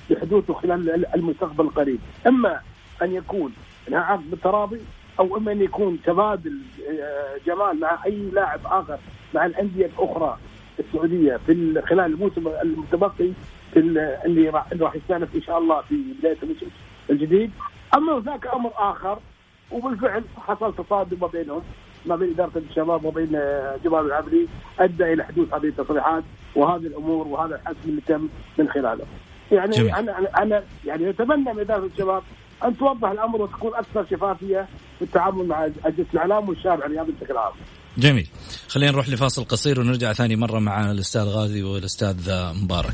بحدوثه 0.10 0.54
خلال 0.54 1.06
المستقبل 1.16 1.66
القريب. 1.66 2.00
إما 2.28 2.60
أن 3.02 3.14
يكون 3.14 3.54
عقد 3.92 4.32
بالتراضي 4.32 4.80
أو 5.20 5.38
إما 5.38 5.52
أن 5.52 5.62
يكون 5.62 6.00
تبادل 6.06 6.58
آه، 6.90 7.38
جمال 7.46 7.80
مع 7.80 8.06
أي 8.06 8.30
لاعب 8.34 8.60
آخر 8.66 8.98
مع 9.36 9.46
الأندية 9.46 9.86
الأخرى 9.86 10.38
السعودية 10.80 11.38
في 11.46 11.82
خلال 11.82 12.14
الموسم 12.14 12.48
المتبقي. 12.48 13.32
اللي 13.76 14.50
راح 14.50 14.68
راح 14.82 14.96
يستأنف 14.96 15.36
إن 15.36 15.42
شاء 15.42 15.58
الله 15.58 15.82
في 15.82 15.96
بداية 16.20 16.38
الموسم 16.44 16.68
الجديد 17.10 17.52
أما 17.96 18.18
هناك 18.18 18.48
أمر 18.48 18.72
آخر 18.78 19.20
وبالفعل 19.72 20.24
حصل 20.38 20.76
تصادم 20.76 21.18
ما 21.22 21.28
بينهم 21.28 21.62
ما 22.06 22.16
بين 22.16 22.30
إدارة 22.30 22.52
الشباب 22.70 23.06
وبين 23.06 23.36
آه، 23.36 23.76
جمال 23.84 24.06
العبري 24.06 24.48
أدى 24.80 25.14
إلى 25.14 25.24
حدوث 25.24 25.54
هذه 25.54 25.68
التصريحات 25.68 26.24
وهذه 26.56 26.82
الأمور 26.82 27.28
وهذا 27.28 27.56
الحسم 27.56 27.90
اللي 27.90 28.02
تم 28.02 28.28
من 28.58 28.70
خلاله. 28.70 29.06
يعني 29.52 29.76
جميل. 29.76 29.96
أنا 29.96 30.42
أنا 30.42 30.64
يعني 30.86 31.10
أتمنى 31.10 31.54
من 31.54 31.60
إدارة 31.60 31.86
الشباب 31.86 32.24
أن 32.66 32.78
توضح 32.78 33.10
الأمر 33.10 33.42
وتكون 33.42 33.76
أكثر 33.76 34.06
شفافية 34.12 34.68
في 35.00 35.06
التعامل 35.06 35.46
مع 35.48 35.66
أجهزة 35.66 36.06
الإعلام 36.14 36.50
والشارع 36.50 36.86
الرياضي 36.86 37.12
بشكل 37.12 37.38
عام. 37.38 37.54
جميل 37.98 38.28
خلينا 38.68 38.92
نروح 38.92 39.10
لفاصل 39.10 39.44
قصير 39.44 39.80
ونرجع 39.80 40.14
ثاني 40.14 40.36
مرة 40.36 40.60
مع 40.60 40.92
الأستاذ 40.92 41.24
غازي 41.24 41.64
والأستاذ 41.64 42.16
مبارك. 42.64 42.94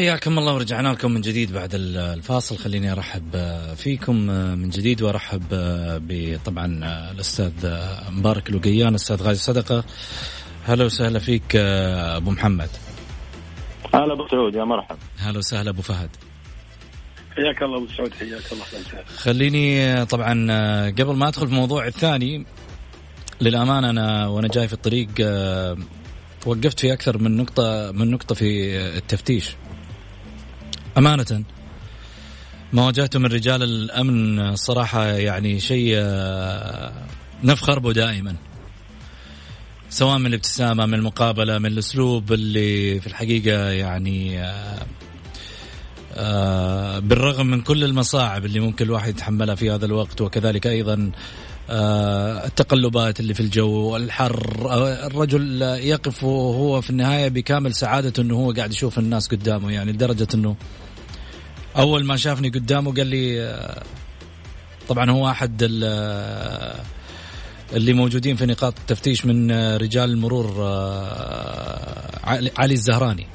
حياكم 0.00 0.38
الله 0.38 0.54
ورجعنا 0.54 0.88
لكم 0.88 1.10
من 1.10 1.20
جديد 1.20 1.52
بعد 1.52 1.70
الفاصل. 1.74 2.56
خليني 2.56 2.92
أرحب 2.92 3.36
فيكم 3.76 4.16
من 4.58 4.70
جديد 4.70 5.02
وأرحب 5.02 5.42
بطبعا 6.08 6.66
الأستاذ 7.10 7.52
مبارك 8.10 8.50
الوقيان 8.50 8.94
أستاذ 8.94 9.22
غازي 9.22 9.42
صدقة. 9.42 9.84
هلا 10.66 10.84
وسهلا 10.84 11.18
فيك 11.18 11.56
أبو 11.56 12.30
محمد. 12.30 12.68
هلا 13.94 14.12
أبو 14.12 14.28
سعود 14.28 14.54
يا 14.54 14.64
مرحبا. 14.64 14.98
هلا 15.18 15.38
وسهلا 15.38 15.70
أبو 15.70 15.82
فهد. 15.82 16.10
حياك 17.36 17.62
الله 17.62 17.78
أبو 17.78 17.86
سعود 17.96 18.14
حياك 18.14 18.52
الله 18.52 18.64
خليني 19.16 20.04
طبعا 20.06 20.32
قبل 20.90 21.14
ما 21.14 21.28
أدخل 21.28 21.46
في 21.46 21.52
الموضوع 21.52 21.86
الثاني 21.86 22.46
للامانه 23.40 23.90
أنا 23.90 24.26
وأنا 24.26 24.48
جاي 24.48 24.68
في 24.68 24.74
الطريق 24.74 25.08
وقفت 26.46 26.80
في 26.80 26.92
أكثر 26.92 27.18
من 27.18 27.36
نقطة 27.36 27.92
من 27.92 28.10
نقطة 28.10 28.34
في 28.34 28.78
التفتيش. 28.96 29.56
أمانة. 31.00 31.44
ما 32.72 32.86
واجهته 32.86 33.18
من 33.18 33.26
رجال 33.26 33.62
الأمن 33.62 34.38
الصراحة 34.38 35.04
يعني 35.06 35.60
شيء 35.60 35.92
آه، 35.96 36.92
نفخر 37.44 37.78
به 37.78 37.92
دائما. 37.92 38.36
سواء 39.90 40.18
من 40.18 40.26
الابتسامة 40.26 40.86
من 40.86 40.94
المقابلة 40.94 41.58
من 41.58 41.66
الأسلوب 41.66 42.32
اللي 42.32 43.00
في 43.00 43.06
الحقيقة 43.06 43.70
يعني 43.70 44.40
آه، 44.40 44.86
آه، 46.14 46.98
بالرغم 46.98 47.46
من 47.46 47.60
كل 47.60 47.84
المصاعب 47.84 48.44
اللي 48.44 48.60
ممكن 48.60 48.84
الواحد 48.84 49.08
يتحملها 49.08 49.54
في 49.54 49.70
هذا 49.70 49.86
الوقت 49.86 50.20
وكذلك 50.20 50.66
أيضا 50.66 51.12
التقلبات 51.70 53.20
اللي 53.20 53.34
في 53.34 53.40
الجو 53.40 53.96
الحر 53.96 54.66
الرجل 55.06 55.62
يقف 55.62 56.24
وهو 56.24 56.80
في 56.80 56.90
النهاية 56.90 57.28
بكامل 57.28 57.74
سعادته 57.74 58.20
أنه 58.20 58.34
هو 58.34 58.52
قاعد 58.52 58.72
يشوف 58.72 58.98
الناس 58.98 59.28
قدامه 59.28 59.72
يعني 59.72 59.92
لدرجة 59.92 60.28
أنه 60.34 60.56
أول 61.76 62.04
ما 62.04 62.16
شافني 62.16 62.48
قدامه 62.48 62.94
قال 62.94 63.06
لي 63.06 63.82
طبعا 64.88 65.10
هو 65.10 65.30
أحد 65.30 65.62
اللي 67.72 67.92
موجودين 67.92 68.36
في 68.36 68.46
نقاط 68.46 68.78
التفتيش 68.78 69.26
من 69.26 69.52
رجال 69.76 70.10
المرور 70.10 70.62
علي 72.58 72.74
الزهراني. 72.74 73.26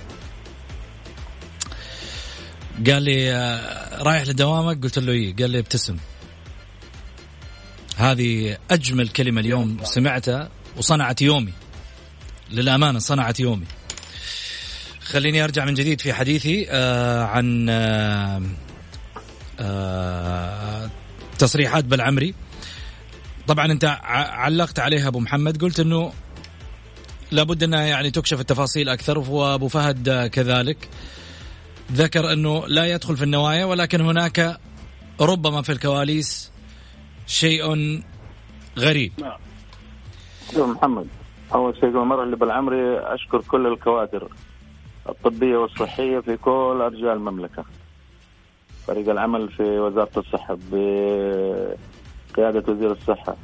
قال 2.87 3.03
لي 3.03 3.31
رايح 4.01 4.27
لدوامك؟ 4.27 4.83
قلت 4.83 4.99
له 4.99 5.11
إيه. 5.11 5.35
قال 5.35 5.49
لي 5.49 5.59
ابتسم. 5.59 5.97
هذه 7.97 8.57
أجمل 8.71 9.09
كلمة 9.09 9.41
اليوم 9.41 9.77
سمعتها 9.83 10.49
وصنعت 10.77 11.21
يومي. 11.21 11.53
للأمانة 12.51 12.99
صنعت 12.99 13.39
يومي. 13.39 13.65
خليني 15.05 15.43
أرجع 15.43 15.65
من 15.65 15.73
جديد 15.73 16.01
في 16.01 16.13
حديثي 16.13 16.67
آه 16.69 17.23
عن 17.23 17.69
آه 17.69 18.41
آه 19.59 20.89
تصريحات 21.39 21.85
بالعمري 21.85 22.35
طبعا 23.47 23.71
أنت 23.71 23.97
علقت 24.31 24.79
عليها 24.79 25.07
أبو 25.07 25.19
محمد 25.19 25.61
قلت 25.61 25.79
إنه 25.79 26.13
لابد 27.31 27.63
أنها 27.63 27.81
يعني 27.81 28.11
تكشف 28.11 28.39
التفاصيل 28.39 28.89
أكثر 28.89 29.19
وابو 29.19 29.67
فهد 29.67 30.29
كذلك 30.33 30.89
ذكر 31.91 32.33
إنه 32.33 32.67
لا 32.67 32.85
يدخل 32.85 33.17
في 33.17 33.23
النوايا 33.23 33.65
ولكن 33.65 34.01
هناك 34.01 34.59
ربما 35.21 35.61
في 35.61 35.71
الكواليس 35.71 36.51
شيء 37.27 37.63
غريب. 38.79 39.11
نعم. 39.21 39.39
محمد 40.71 41.07
أول 41.53 41.75
شيء 41.75 41.89
المره 41.89 42.23
اللي 42.23 42.35
بالعمري 42.35 42.99
أشكر 42.99 43.41
كل 43.41 43.67
الكوادر. 43.67 44.27
الطبية 45.09 45.57
والصحية 45.57 46.19
في 46.19 46.37
كل 46.37 46.81
أرجاء 46.81 47.13
المملكة. 47.13 47.63
فريق 48.87 49.09
العمل 49.09 49.49
في 49.49 49.79
وزارة 49.79 50.09
الصحة 50.17 50.57
بقيادة 50.71 52.73
وزير 52.73 52.91
الصحة 52.91 53.35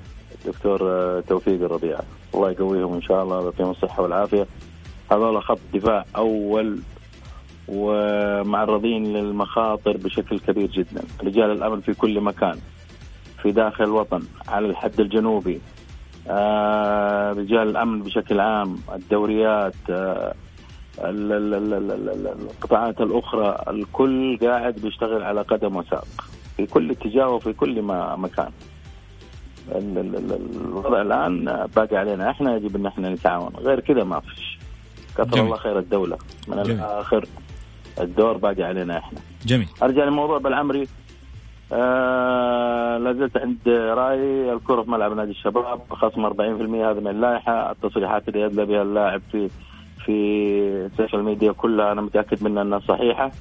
الدكتور 0.46 0.80
توفيق 1.22 1.64
الربيع. 1.64 2.00
الله 2.36 2.52
يقويهم 2.52 2.94
إن 2.94 3.02
شاء 3.02 3.24
الله 3.24 3.44
يعطيهم 3.44 3.70
الصحة 3.70 4.04
والعافية. 4.04 4.48
هذول 5.12 5.44
خط 5.44 5.60
دفاع 5.74 6.06
أول 6.16 6.80
ومعرضين 7.68 9.14
للمخاطر 9.14 9.98
بشكل 9.98 10.40
كبير 10.40 10.68
جدا. 10.68 11.04
رجال 11.24 11.52
الأمن 11.52 11.82
في 11.82 11.94
كل 11.94 12.22
مكان 12.22 12.60
في 13.42 13.52
داخل 13.52 13.84
الوطن 13.84 14.22
على 14.48 14.68
الحد 14.68 15.00
الجنوبي. 15.00 15.62
آه 16.28 17.32
رجال 17.32 17.70
الأمن 17.70 18.04
بشكل 18.04 18.40
عام 18.40 18.78
الدوريات 18.94 19.74
آه 19.90 20.34
القطاعات 22.52 23.02
الأخرى 23.02 23.64
الكل 23.68 24.38
قاعد 24.42 24.76
بيشتغل 24.76 25.24
على 25.24 25.42
قدم 25.42 25.76
وساق 25.76 26.08
في 26.58 26.66
كل 26.66 26.92
اتجاه 26.92 27.30
وفي 27.30 27.54
كل 27.54 27.82
ما 27.82 28.16
مكان. 28.16 28.52
الوضع 29.72 31.02
الآن 31.02 31.68
باقي 31.76 31.98
علينا. 31.98 32.30
إحنا 32.30 32.56
يجب 32.56 32.76
إن 32.76 32.86
إحنا 32.86 33.10
نتعاون. 33.10 33.54
غير 33.58 33.80
كذا 33.80 34.04
ما 34.04 34.20
فيش. 34.20 34.60
كثر 35.18 35.42
الله 35.42 35.56
خير 35.56 35.80
الدولة. 35.80 36.18
من 36.48 36.64
جميل. 36.64 36.78
الآخر 36.78 37.26
الدور 38.02 38.38
باقي 38.38 38.64
علينا 38.64 38.98
إحنا. 38.98 39.20
جميل. 39.46 39.68
أرجع 39.84 40.04
لموضوع 40.04 40.38
بلعمري. 40.38 40.88
آه 41.74 42.98
لازلت 42.98 43.38
عند 43.38 43.58
رايي 43.68 44.54
الكرة 44.54 44.82
في 44.82 44.92
ملعب 44.92 45.14
نادي 45.14 45.32
الشباب 45.32 45.82
خصم 45.90 46.26
40% 46.26 46.32
هذا 46.86 47.00
من 47.00 47.08
اللائحة. 47.08 47.72
التصريحات 47.72 48.28
اللي 48.28 48.42
يدلى 48.42 48.66
بها 48.66 48.82
اللاعب 48.82 49.22
في 49.32 49.50
في 50.06 50.12
ال 50.92 50.96
social 50.96 51.24
media 51.24 51.52
كلها 51.52 51.92
أنا 51.92 52.02
متأكد 52.02 52.44
منها 52.44 52.62
أنها 52.62 52.80
صحيحة 52.80 53.32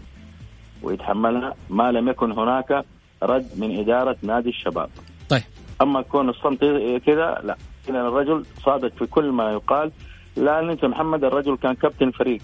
ويتحملها. 0.82 1.54
ما 1.70 1.92
لم 1.92 2.08
يكن 2.08 2.32
هناك 2.32 2.84
رد 3.22 3.46
من 3.56 3.78
إدارة 3.78 4.16
نادي 4.22 4.48
الشباب. 4.48 4.90
طيب. 5.28 5.42
أما 5.82 6.02
كون 6.02 6.28
الصمت 6.28 6.60
كذا 7.06 7.40
لا. 7.44 7.56
اذا 7.88 8.00
الرجل 8.00 8.44
صادق 8.64 8.92
في 8.98 9.06
كل 9.06 9.30
ما 9.30 9.52
يقال. 9.52 9.90
لا 10.36 10.60
أنت 10.60 10.84
محمد 10.84 11.24
الرجل 11.24 11.56
كان 11.56 11.74
كابتن 11.74 12.10
فريق. 12.10 12.42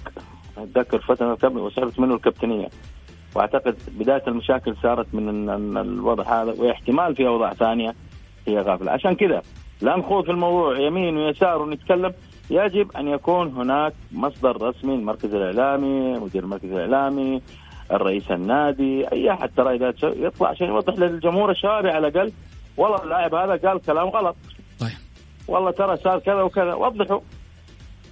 أتذكر 0.58 0.98
فترة 0.98 1.34
كابتن 1.34 1.58
وسحبت 1.58 2.00
منه 2.00 2.14
الكابتنية. 2.14 2.68
وأعتقد 3.34 3.76
بداية 3.98 4.22
المشاكل 4.28 4.76
صارت 4.82 5.06
من 5.14 5.50
الوضع 5.76 6.42
هذا 6.42 6.54
واحتمال 6.58 7.16
في 7.16 7.26
أوضاع 7.26 7.52
ثانية 7.52 7.94
هي 8.46 8.60
غافلة. 8.60 8.92
عشان 8.92 9.14
كذا 9.14 9.42
لا 9.82 9.96
نخوض 9.96 10.24
في 10.24 10.30
الموضوع 10.30 10.78
يمين 10.78 11.16
ويسار 11.16 11.62
ونتكلم. 11.62 12.12
يجب 12.50 12.96
أن 12.96 13.08
يكون 13.08 13.48
هناك 13.48 13.92
مصدر 14.12 14.62
رسمي 14.62 14.94
المركز 14.94 15.34
الإعلامي 15.34 16.18
مدير 16.18 16.42
المركز 16.42 16.72
الإعلامي 16.72 17.42
الرئيس 17.92 18.30
النادي 18.30 19.12
أي 19.12 19.32
أحد. 19.32 19.50
ترى 19.56 19.76
إذا 19.76 19.94
يطلع 20.02 20.48
عشان 20.48 20.66
يوضح 20.66 20.94
للجمهور 20.94 21.50
الشبابي 21.50 21.90
على 21.90 22.08
الأقل. 22.08 22.32
والله 22.76 23.02
اللاعب 23.02 23.34
هذا 23.34 23.68
قال 23.68 23.80
كلام 23.80 24.08
غلط. 24.08 24.36
طيب. 24.80 24.90
والله 25.48 25.70
ترى 25.70 25.96
صار 25.96 26.18
كذا 26.18 26.42
وكذا. 26.42 26.74
وضحوا. 26.74 27.20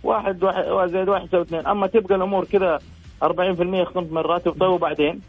واحد 0.05 0.45
واحد 0.45 0.89
زائد 0.89 1.09
واحد 1.09 1.25
يساوي 1.25 1.43
اثنين. 1.43 1.67
أما 1.67 1.87
تبقى 1.87 2.15
الأمور 2.15 2.45
كذا 2.45 2.79
40% 3.23 3.81
يخصم 3.81 4.05
من 4.11 4.19
الراتب 4.19 4.51
طيب 4.51 4.71
وبعدين؟ 4.71 5.21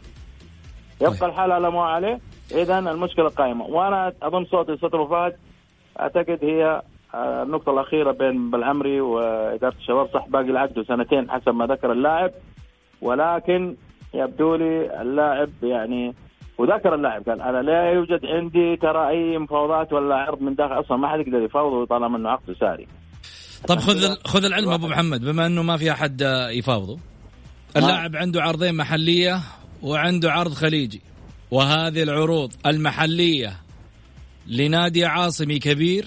يبقى 1.00 1.14
طيب. 1.14 1.24
الحال 1.30 1.52
على 1.52 1.70
ما 1.70 1.82
عليه. 1.82 2.20
اذا 2.54 2.78
المشكلة 2.78 3.28
قائمة. 3.28 3.64
وأنا 3.64 4.12
اظن 4.22 4.44
صوتي 4.44 4.76
صوت 4.76 4.94
ابو 4.94 5.06
فهد 5.06 5.36
أعتقد 6.00 6.38
هي 6.42 6.82
آه، 7.16 7.42
النقطة 7.42 7.72
الأخيرة 7.72 8.12
بين 8.12 8.50
بالعمري 8.50 9.00
وإدارة 9.00 9.74
الشباب 9.80 10.08
صح 10.14 10.28
باقي 10.28 10.50
العقد 10.50 10.84
سنتين 10.88 11.30
حسب 11.30 11.54
ما 11.54 11.66
ذكر 11.66 11.92
اللاعب. 11.92 12.30
ولكن 13.02 13.76
يبدو 14.14 14.54
لي 14.54 15.02
اللاعب 15.02 15.50
يعني 15.62 16.14
وذكر 16.58 16.94
اللاعب 16.94 17.22
قال 17.28 17.42
أنا 17.42 17.62
لا 17.62 17.90
يوجد 17.90 18.26
عندي 18.26 18.76
ترى 18.76 19.08
أي 19.08 19.38
مفاوضات 19.38 19.92
ولا 19.92 20.14
عرض 20.14 20.40
من 20.40 20.54
داخل 20.54 20.80
أصلا 20.80 20.96
ما 20.96 21.08
حد 21.08 21.18
يقدر 21.18 21.42
يفاوضه 21.42 21.86
طالما 21.86 22.16
انه 22.16 22.28
عقده 22.30 22.54
ساري 22.60 22.86
طب 23.68 23.78
خذ 23.78 24.14
خذ 24.24 24.44
العلم 24.44 24.70
أبو 24.70 24.86
محمد 24.86 25.24
بما 25.24 25.46
إنه 25.46 25.62
ما 25.62 25.76
في 25.76 25.92
أحد 25.92 26.20
يفاوضه. 26.50 26.98
اللاعب 27.76 28.16
عنده 28.16 28.42
عرضين 28.42 28.74
محلية 28.74 29.40
وعنده 29.82 30.32
عرض 30.32 30.52
خليجي. 30.52 31.00
وهذه 31.50 32.02
العروض 32.02 32.52
المحلية 32.66 33.52
لنادي 34.46 35.04
عاصمي 35.04 35.58
كبير 35.58 36.06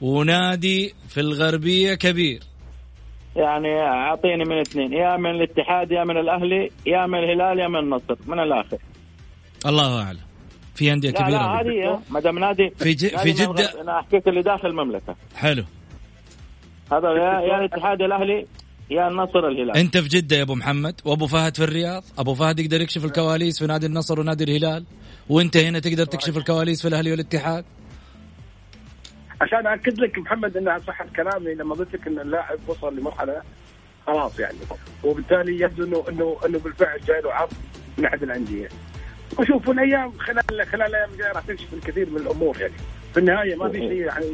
ونادي 0.00 0.94
في 1.08 1.20
الغربية 1.20 1.94
كبير. 1.94 2.40
يعني 3.36 3.80
أعطيني 3.80 4.44
من 4.44 4.60
اثنين 4.60 4.92
يا 4.92 5.16
من 5.16 5.30
الاتحاد 5.30 5.92
يا 5.92 6.04
من 6.04 6.16
الأهلي 6.16 6.70
يا 6.86 7.06
من 7.06 7.18
الهلال 7.18 7.58
يا 7.58 7.68
من 7.68 7.78
النصر 7.78 8.16
من 8.26 8.40
الآخر. 8.40 8.78
الله 9.66 10.02
أعلم. 10.02 10.20
في 10.74 10.92
أندية 10.92 11.10
كبيرة 11.10 11.28
لا 11.28 11.60
هذه 11.60 12.00
ما 12.10 12.20
دام 12.20 12.38
نادي 12.38 12.70
في 12.70 12.94
ج... 12.94 13.06
في 13.06 13.32
جده 13.32 13.80
أنا 13.80 14.00
أحكيك 14.00 14.28
اللي 14.28 14.42
داخل 14.42 14.68
المملكة. 14.68 15.16
حلو. 15.36 15.64
هذا 16.92 17.08
يا 17.08 17.40
يا 17.40 17.58
الاتحاد 17.58 18.02
الأهلي 18.02 18.46
يا 18.90 19.08
النصر 19.08 19.48
الهلال. 19.48 19.76
أنت 19.76 19.98
في 19.98 20.08
جدة 20.08 20.36
يا 20.36 20.42
أبو 20.42 20.54
محمد 20.54 21.00
وأبو 21.04 21.26
فهد 21.26 21.56
في 21.56 21.64
الرياض 21.64 22.04
أبو 22.18 22.34
فهد 22.34 22.58
يقدر 22.60 22.80
يكشف 22.80 23.04
الكواليس 23.04 23.58
في 23.58 23.66
نادي 23.66 23.86
النصر 23.86 24.20
ونادي 24.20 24.44
الهلال 24.44 24.84
وأنت 25.28 25.56
هنا 25.56 25.78
تقدر 25.78 26.04
تكشف 26.04 26.36
الكواليس 26.36 26.82
في 26.82 26.88
الأهلي 26.88 27.10
والاتحاد؟ 27.10 27.64
عشان 29.40 29.66
اكد 29.66 29.98
لك 30.00 30.18
محمد 30.18 30.56
إنها 30.56 30.78
صحه 30.78 31.06
كلامي 31.16 31.54
لما 31.54 31.74
قلت 31.74 31.94
لك 31.94 32.06
إن 32.06 32.18
اللاعب 32.18 32.58
وصل 32.68 32.96
لمرحلة 32.96 33.42
خلاص 34.06 34.38
يعني. 34.40 34.58
وبالتالي 35.04 35.60
يبدو 35.60 35.84
انه 35.84 36.04
انه 36.08 36.36
إنه 36.46 36.58
بالفعل 36.58 37.00
جاي 37.06 37.20
له 37.20 37.32
عرض 37.34 37.52
من 37.98 38.04
أحد 38.04 38.22
الأندية. 38.22 38.68
وشوف 39.38 39.70
الأيام 39.70 40.12
خلال 40.18 40.42
خلال 40.66 40.82
الأيام 40.82 41.10
الجايه 41.12 41.32
راح 41.32 41.42
تكشف 41.42 41.74
الكثير 41.74 42.10
من 42.10 42.16
الأمور 42.16 42.60
يعني. 42.60 42.72
في 43.14 43.20
النهاية 43.20 43.56
ما 43.56 43.68
في 43.68 43.78
شيء 43.78 43.92
يعني 43.92 44.26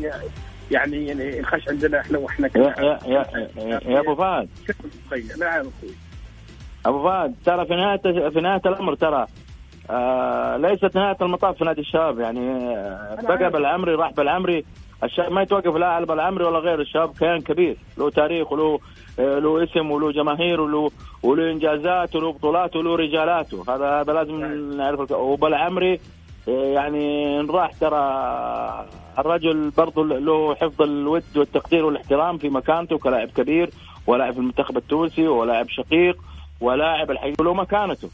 يعني 0.71 1.07
يعني 1.07 1.37
ينخش 1.39 1.69
عندنا 1.69 2.01
إحنا 2.01 2.19
وإحنا 2.19 2.51
يا 2.57 2.75
يا 2.79 2.99
يا, 3.07 3.81
يا, 3.87 4.01
أبو 4.01 4.15
فهد. 4.15 4.49
نعم 5.41 5.61
أخوي 5.61 5.95
أبو 6.87 7.03
فهد 7.09 7.35
ترى 7.45 7.67
في 7.67 7.75
نهايه 7.75 8.31
في 8.31 8.41
نهاية 8.41 8.61
الأمر 8.67 8.95
ترى 8.95 9.27
آه 9.91 10.57
ليست 10.57 10.97
نهاية 10.97 11.17
المطاف 11.23 11.59
في 11.59 11.65
نادي 11.65 11.81
الشباب 11.81 12.21
يعني 12.21 12.41
آه 12.77 13.19
بقى 13.23 13.51
بالعمري 13.51 13.95
راح 13.95 14.13
بالعمري 14.13 14.65
الشاب 15.05 15.33
ما 15.33 15.43
يتوقف 15.43 15.77
لا 15.77 15.87
على 15.87 16.07
بالعمري 16.07 16.45
ولا 16.45 16.59
غير. 16.59 16.81
الشباب 16.81 17.19
كيان 17.19 17.41
كبير. 17.41 17.77
له 17.99 18.11
تاريخ 18.11 18.53
وله 18.53 18.79
آه 19.19 19.39
له 19.39 19.65
اسم 19.65 19.91
وله 19.91 20.13
جماهير 20.13 20.61
وله 20.61 20.91
وله 21.23 21.51
إنجازات 21.51 22.17
وله 22.17 22.33
بطولات 22.33 22.77
وله 22.77 22.97
رجالاته 22.97 23.65
هذا 23.69 24.01
هذا 24.01 24.13
لازم 24.13 24.37
نعرف 24.77 25.11
وبالعمري 25.11 26.01
يعني 26.47 27.41
ان 27.41 27.51
راح 27.51 27.73
ترى 27.73 28.05
الرجل 29.19 29.71
برضه 29.71 30.05
له 30.05 30.55
حفظ 30.55 30.83
الود 30.83 31.25
والتقدير 31.37 31.85
والاحترام 31.85 32.39
في 32.39 32.49
مكانته 32.49 32.99
كلاعب 32.99 33.29
كبير 33.29 33.71
ولاعب 34.07 34.33
في 34.33 34.39
المنتخب 34.39 34.77
التونسي 34.77 35.29
ولاعب 35.29 35.69
شقيق 35.69 36.17
ولاعب 36.61 37.11
الحقيقة 37.11 37.45
له 37.45 37.55
مكانته. 37.55 38.09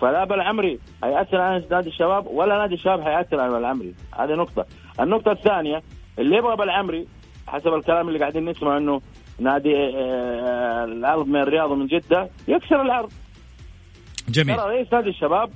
فلا 0.00 0.24
بالعمري 0.24 0.78
هيأثر 1.04 1.40
على 1.40 1.64
نادي 1.70 1.88
الشباب 1.88 2.26
ولا 2.26 2.58
نادي 2.58 2.74
الشباب 2.74 3.00
هيأثر 3.00 3.40
على 3.40 3.52
بالعمري 3.52 3.94
هذه 4.18 4.34
نقطة. 4.34 4.64
النقطة 5.00 5.32
الثانية 5.32 5.82
اللي 6.18 6.36
يبغى 6.36 6.56
بالعمري 6.56 7.06
حسب 7.46 7.74
الكلام 7.74 8.08
اللي 8.08 8.18
قاعدين 8.18 8.44
نسمع 8.44 8.76
إنه 8.76 9.00
نادي 9.38 9.76
آه، 9.76 9.90
آه، 9.96 10.84
العرض 10.84 11.26
من 11.26 11.40
الرياض 11.40 11.70
ومن 11.70 11.86
جدة 11.86 12.28
يكسر 12.48 12.82
العرض 12.82 13.12
جميل. 14.28 14.56
ترى 14.56 14.66
رئيس 14.66 14.92
نادي 14.92 15.08
الشباب 15.08 15.50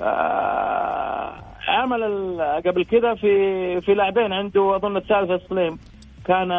آه، 0.00 1.34
عمل 1.68 2.02
قبل 2.66 2.84
كذا 2.84 3.14
في 3.14 3.80
في 3.80 3.94
لاعبين 3.94 4.32
عنده 4.32 4.76
اظن 4.76 4.96
الثالث 4.96 5.48
سليم 5.48 5.78
كان 6.24 6.52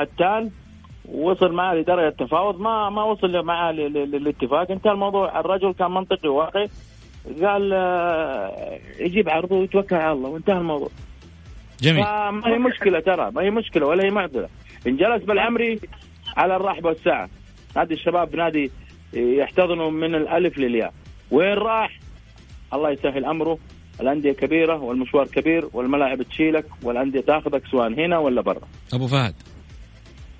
هتان 0.00 0.50
وصل 1.12 1.52
معاه 1.52 1.74
لدرجة 1.74 2.14
تفاوض 2.18 2.60
ما 2.60 2.90
ما 2.90 3.02
وصل 3.04 3.42
معاه 3.42 3.72
للاتفاق. 3.72 4.70
انتهى 4.70 4.92
الموضوع. 4.92 5.40
الرجل 5.40 5.72
كان 5.72 5.90
منطقي 5.90 6.28
وواقعي 6.28 6.68
قال 7.42 7.72
يجيب 9.00 9.28
عرضه 9.28 9.56
ويتوكل 9.56 9.96
على 9.96 10.12
الله 10.12 10.28
وانتهى 10.28 10.58
الموضوع. 10.58 10.88
جميل. 11.80 12.00
ما 12.30 12.42
هي 12.46 12.58
مشكلة 12.58 13.00
ترى 13.00 13.30
ما 13.30 13.42
هي 13.42 13.50
مشكلة 13.50 13.86
ولا 13.86 14.04
هي 14.04 14.10
معضله 14.10 14.48
إن 14.86 14.96
جلس 14.96 15.24
بالعمري 15.24 15.80
على 16.36 16.56
الرحب 16.56 16.84
والساعة 16.84 17.28
نادي 17.76 17.94
الشباب 17.94 18.36
نادي 18.36 18.70
يحتضنه 19.12 19.90
من 19.90 20.14
الألف 20.14 20.58
للياء. 20.58 20.94
وين 21.30 21.54
راح؟ 21.54 21.98
الله 22.74 22.90
يسهل 22.90 23.24
أمره. 23.24 23.58
الأندية 24.00 24.32
كبيرة 24.32 24.82
والمشوار 24.82 25.26
كبير 25.26 25.68
والملاعب 25.72 26.22
تشيلك 26.22 26.64
والأندية 26.82 27.20
تاخذك 27.20 27.62
سواء 27.70 27.88
هنا 27.88 28.18
ولا 28.18 28.40
برا. 28.40 28.68
أبو 28.92 29.06
فهد. 29.06 29.34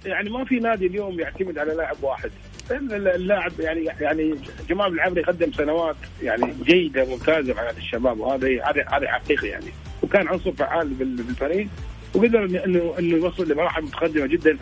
يعني 0.06 0.30
ما 0.30 0.44
في 0.44 0.56
نادي 0.56 0.86
اليوم 0.86 1.20
يعتمد 1.20 1.58
على 1.58 1.74
لاعب 1.74 1.96
واحد. 2.02 2.30
اللاعب 2.70 3.52
يعني 3.60 3.88
يعني 4.00 4.34
جمال 4.68 4.86
العمري 4.86 5.22
قدم 5.22 5.52
سنوات 5.52 5.96
يعني 6.22 6.54
جيدة 6.64 7.04
ممتازة 7.04 7.54
مع 7.54 7.70
الشباب 7.70 8.20
وهذا 8.20 8.46
هذا 8.46 8.86
هذا 8.92 9.08
حقيقي 9.08 9.48
يعني. 9.48 9.72
وكان 10.02 10.28
عنصر 10.28 10.52
فعال 10.52 10.88
بالفريق 10.88 11.68
وقدر 12.14 12.44
انه 12.44 12.94
إنه 12.98 13.16
يوصل 13.16 13.52
لمراحل 13.52 13.82
متقدمة 13.82 14.26
جدا 14.26 14.56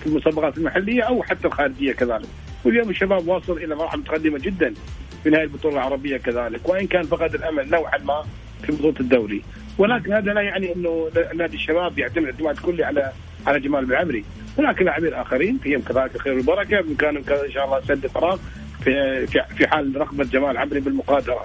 في 0.00 0.06
المسابقات 0.06 0.58
المحلية 0.58 1.02
أو 1.02 1.22
حتى 1.22 1.46
الخارجية 1.46 1.92
كذلك. 1.92 2.28
واليوم 2.64 2.90
الشباب 2.90 3.28
واصل 3.28 3.52
إلى 3.52 3.74
مراحل 3.74 3.98
متقدمة 3.98 4.38
جدا 4.38 4.74
في 5.22 5.30
نهايه 5.30 5.44
البطولة 5.44 5.74
العربية 5.74 6.16
كذلك 6.16 6.68
وإن 6.68 6.86
كان 6.86 7.02
فقد 7.02 7.34
الأمل 7.34 7.70
نوعا 7.70 7.98
ما 7.98 8.24
في 8.62 8.72
بطولة 8.72 9.00
الدوري. 9.00 9.42
ولكن 9.78 10.12
هذا 10.12 10.32
لا 10.32 10.40
يعني 10.40 10.74
إنه 10.74 11.10
نادي 11.34 11.56
الشباب 11.56 11.98
يعتمد 11.98 12.24
اعتماد 12.24 12.58
كلي 12.58 12.84
على 12.84 13.12
على 13.46 13.60
جمال 13.60 13.84
بالعمري 13.84 14.24
هناك 14.58 14.82
لاعبين 14.82 15.14
آخرين 15.14 15.58
فيهم 15.58 15.80
كذلك 15.80 16.14
الخير 16.14 16.32
والبركة. 16.32 16.80
بامكانهم 16.80 17.24
إن 17.44 17.52
شاء 17.52 17.64
الله 17.64 17.80
سد 17.80 18.06
فراغ 18.06 18.38
في 18.84 19.26
في 19.26 19.66
حال 19.66 19.96
رغبة 19.96 20.24
جمال 20.24 20.56
عمري 20.56 20.80
بالمقاتلة. 20.80 21.36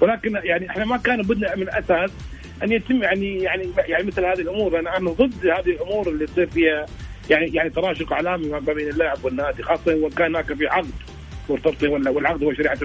ولكن 0.00 0.40
يعني 0.44 0.70
إحنا 0.70 0.84
ما 0.84 0.96
كان 0.96 1.22
بدنا 1.22 1.56
من 1.56 1.62
الاساس 1.62 2.10
أن 2.62 2.72
يتم 2.72 3.02
يعني 3.02 3.38
يعني 3.38 3.68
يعني 3.76 4.04
مثل 4.04 4.24
هذه 4.24 4.40
الأمور. 4.40 4.78
أنا 4.78 4.96
أنا 4.96 5.10
ضد 5.10 5.46
هذه 5.46 5.70
الأمور 5.70 6.08
اللي 6.08 6.26
تصير 6.26 6.46
فيها 6.46 6.86
يعني 7.30 7.46
يعني 7.54 7.70
تراشق 7.70 8.12
اعلامي 8.12 8.48
ما 8.48 8.58
بين 8.58 8.88
اللاعب 8.88 9.18
والنادي 9.22 9.62
خاصة 9.62 9.94
وكان 9.94 10.36
هناك 10.36 10.52
في 10.52 10.66
عقد 10.66 10.90
والعقد 11.48 12.44
هو 12.44 12.52
شريعة 12.54 12.78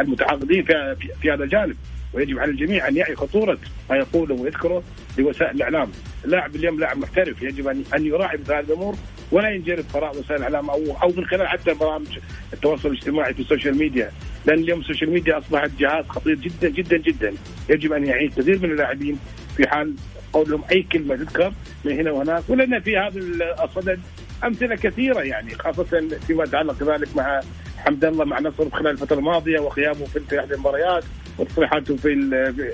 المتعاقدين 0.00 0.64
في, 0.64 0.96
في 1.22 1.32
هذا 1.32 1.44
الجانب. 1.44 1.76
ويجب 2.14 2.38
على 2.38 2.50
الجميع 2.50 2.88
أن 2.88 2.96
يعي 2.96 3.16
خطورة 3.16 3.58
ما 3.90 3.96
يقوله 3.96 4.34
ويذكره 4.34 4.82
لوسائل 5.18 5.56
الإعلام، 5.56 5.90
اللاعب 6.24 6.56
اليوم 6.56 6.80
لاعب 6.80 6.98
محترف 6.98 7.42
يجب 7.42 7.68
ان 7.68 7.84
أن 7.94 8.06
يراعي 8.06 8.38
مثل 8.38 8.52
هذه 8.52 8.64
الأمور 8.64 8.96
ولا 9.32 9.50
ينجرف 9.50 9.96
وراء 9.96 10.18
وسائل 10.18 10.38
الإعلام 10.40 10.70
أو 10.70 10.96
أو 11.02 11.08
من 11.16 11.24
خلال 11.24 11.48
حتى 11.48 11.74
برامج 11.74 12.18
التواصل 12.52 12.88
الاجتماعي 12.88 13.34
في 13.34 13.40
ال 13.40 13.45
social 13.45 13.78
media، 13.78 14.10
لأن 14.46 14.58
اليوم 14.58 14.80
ال 14.80 14.84
social 14.84 15.10
media 15.10 15.38
أصبحت 15.38 15.70
جهاز 15.78 16.04
خطير 16.04 16.34
جدا 16.34 16.68
جدا 16.68 16.96
جدا، 16.96 17.34
يجب 17.68 17.92
أن 17.92 18.06
يعي 18.06 18.28
كثير 18.28 18.58
من 18.58 18.70
اللاعبين 18.70 19.18
في 19.56 19.68
حال 19.68 19.94
قولهم 20.32 20.62
أي 20.72 20.82
كلمة 20.82 21.16
تذكر 21.16 21.52
من 21.84 21.92
هنا 21.92 22.10
وهناك. 22.10 22.42
ولنا 22.48 22.80
في 22.80 22.96
هذا 22.96 23.20
الصدد 23.64 24.00
أمثلة 24.44 24.76
كثيرة 24.76 25.20
يعني 25.20 25.54
خاصة 25.54 26.08
فيما 26.26 26.44
يتعلق 26.44 26.82
ذلك 26.82 27.16
مع 27.16 27.40
حمد 27.78 28.04
الله 28.04 28.24
مع 28.24 28.40
نصر 28.40 28.70
خلال 28.70 28.86
الفترة 28.90 29.18
الماضية 29.18 29.60
وقيامه 29.60 30.04
في 30.04 30.40
احد 30.40 30.52
المباريات 30.52 31.04
وتصريحاته 31.38 31.96
في, 31.96 32.30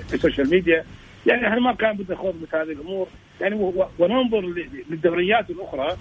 في 0.07 0.13
ال 0.13 0.18
social 0.18 0.49
media. 0.49 0.83
يعني 1.25 1.47
إحنا 1.47 1.59
ما 1.59 1.73
كان 1.73 1.97
بدنا 1.97 2.15
نخوض 2.15 2.35
مثل 2.41 2.57
هذه 2.57 2.71
الأمور. 2.71 3.07
يعني 3.41 3.73
وننظر 3.99 4.41
للدوريات 4.89 5.49
الأخرى 5.49 5.97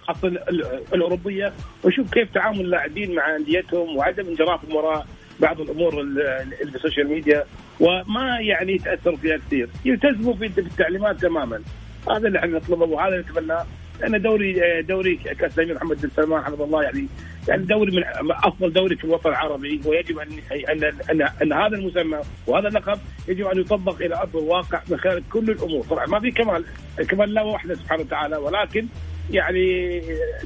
خاصة 0.00 0.28
الأوروبية 0.94 1.52
ونشوف 1.84 2.10
كيف 2.10 2.34
تعامل 2.34 2.60
اللاعبين 2.60 3.14
مع 3.14 3.36
أنديتهم 3.36 3.96
وعدم 3.96 4.26
انجرافهم 4.26 4.76
وراء 4.76 5.06
بعض 5.40 5.60
الأمور 5.60 6.00
اللي 6.00 6.70
في 6.70 6.76
ال 6.76 6.81
social 6.81 7.08
media 7.08 7.44
وما 7.80 8.38
يعني 8.40 8.72
يتأثروا 8.72 9.16
فيها 9.16 9.36
كثير. 9.36 9.68
يلتزموا 9.84 10.34
في 10.34 10.46
التعليمات 10.46 11.20
تماما. 11.20 11.62
هذا 12.10 12.28
اللي 12.28 12.38
إحنا 12.38 12.56
نطلبه 12.58 12.84
وهذا 12.86 13.08
اللي 13.08 13.26
نتمناه. 13.30 13.66
لأن 14.00 14.22
دوري 14.22 14.82
دوري 14.82 15.16
كأس 15.16 15.58
الأمير 15.58 15.74
محمد 15.74 16.00
بن 16.00 16.10
سلمان 16.16 16.42
حفظه 16.44 16.64
الله 16.64 16.82
يعني 16.82 17.06
يعني 17.48 17.62
دوري 17.62 17.96
من 17.96 18.02
أفضل 18.30 18.72
دوري 18.72 18.96
في 18.96 19.04
الوطن 19.04 19.30
العربي 19.30 19.80
ويجب 19.84 20.18
أن 20.18 20.28
أن 20.52 20.84
أن, 21.10 21.28
أن 21.42 21.52
هذا 21.52 21.76
المسمى 21.76 22.18
وهذا 22.46 22.68
اللقب 22.68 22.98
يجب 23.28 23.46
أن 23.46 23.60
يطبق 23.60 24.02
إلى 24.02 24.16
أرض 24.16 24.36
الواقع 24.36 24.82
من 24.88 24.96
خلال 24.98 25.22
كل 25.32 25.50
الأمور. 25.50 25.84
طبعا 25.84 26.06
ما 26.06 26.20
في 26.20 26.30
كمال 26.30 26.64
الكمال 26.98 27.34
لا 27.34 27.42
وحده 27.42 27.74
سبحانه 27.74 28.02
وتعالى 28.02 28.36
ولكن 28.36 28.86
يعني 29.30 29.98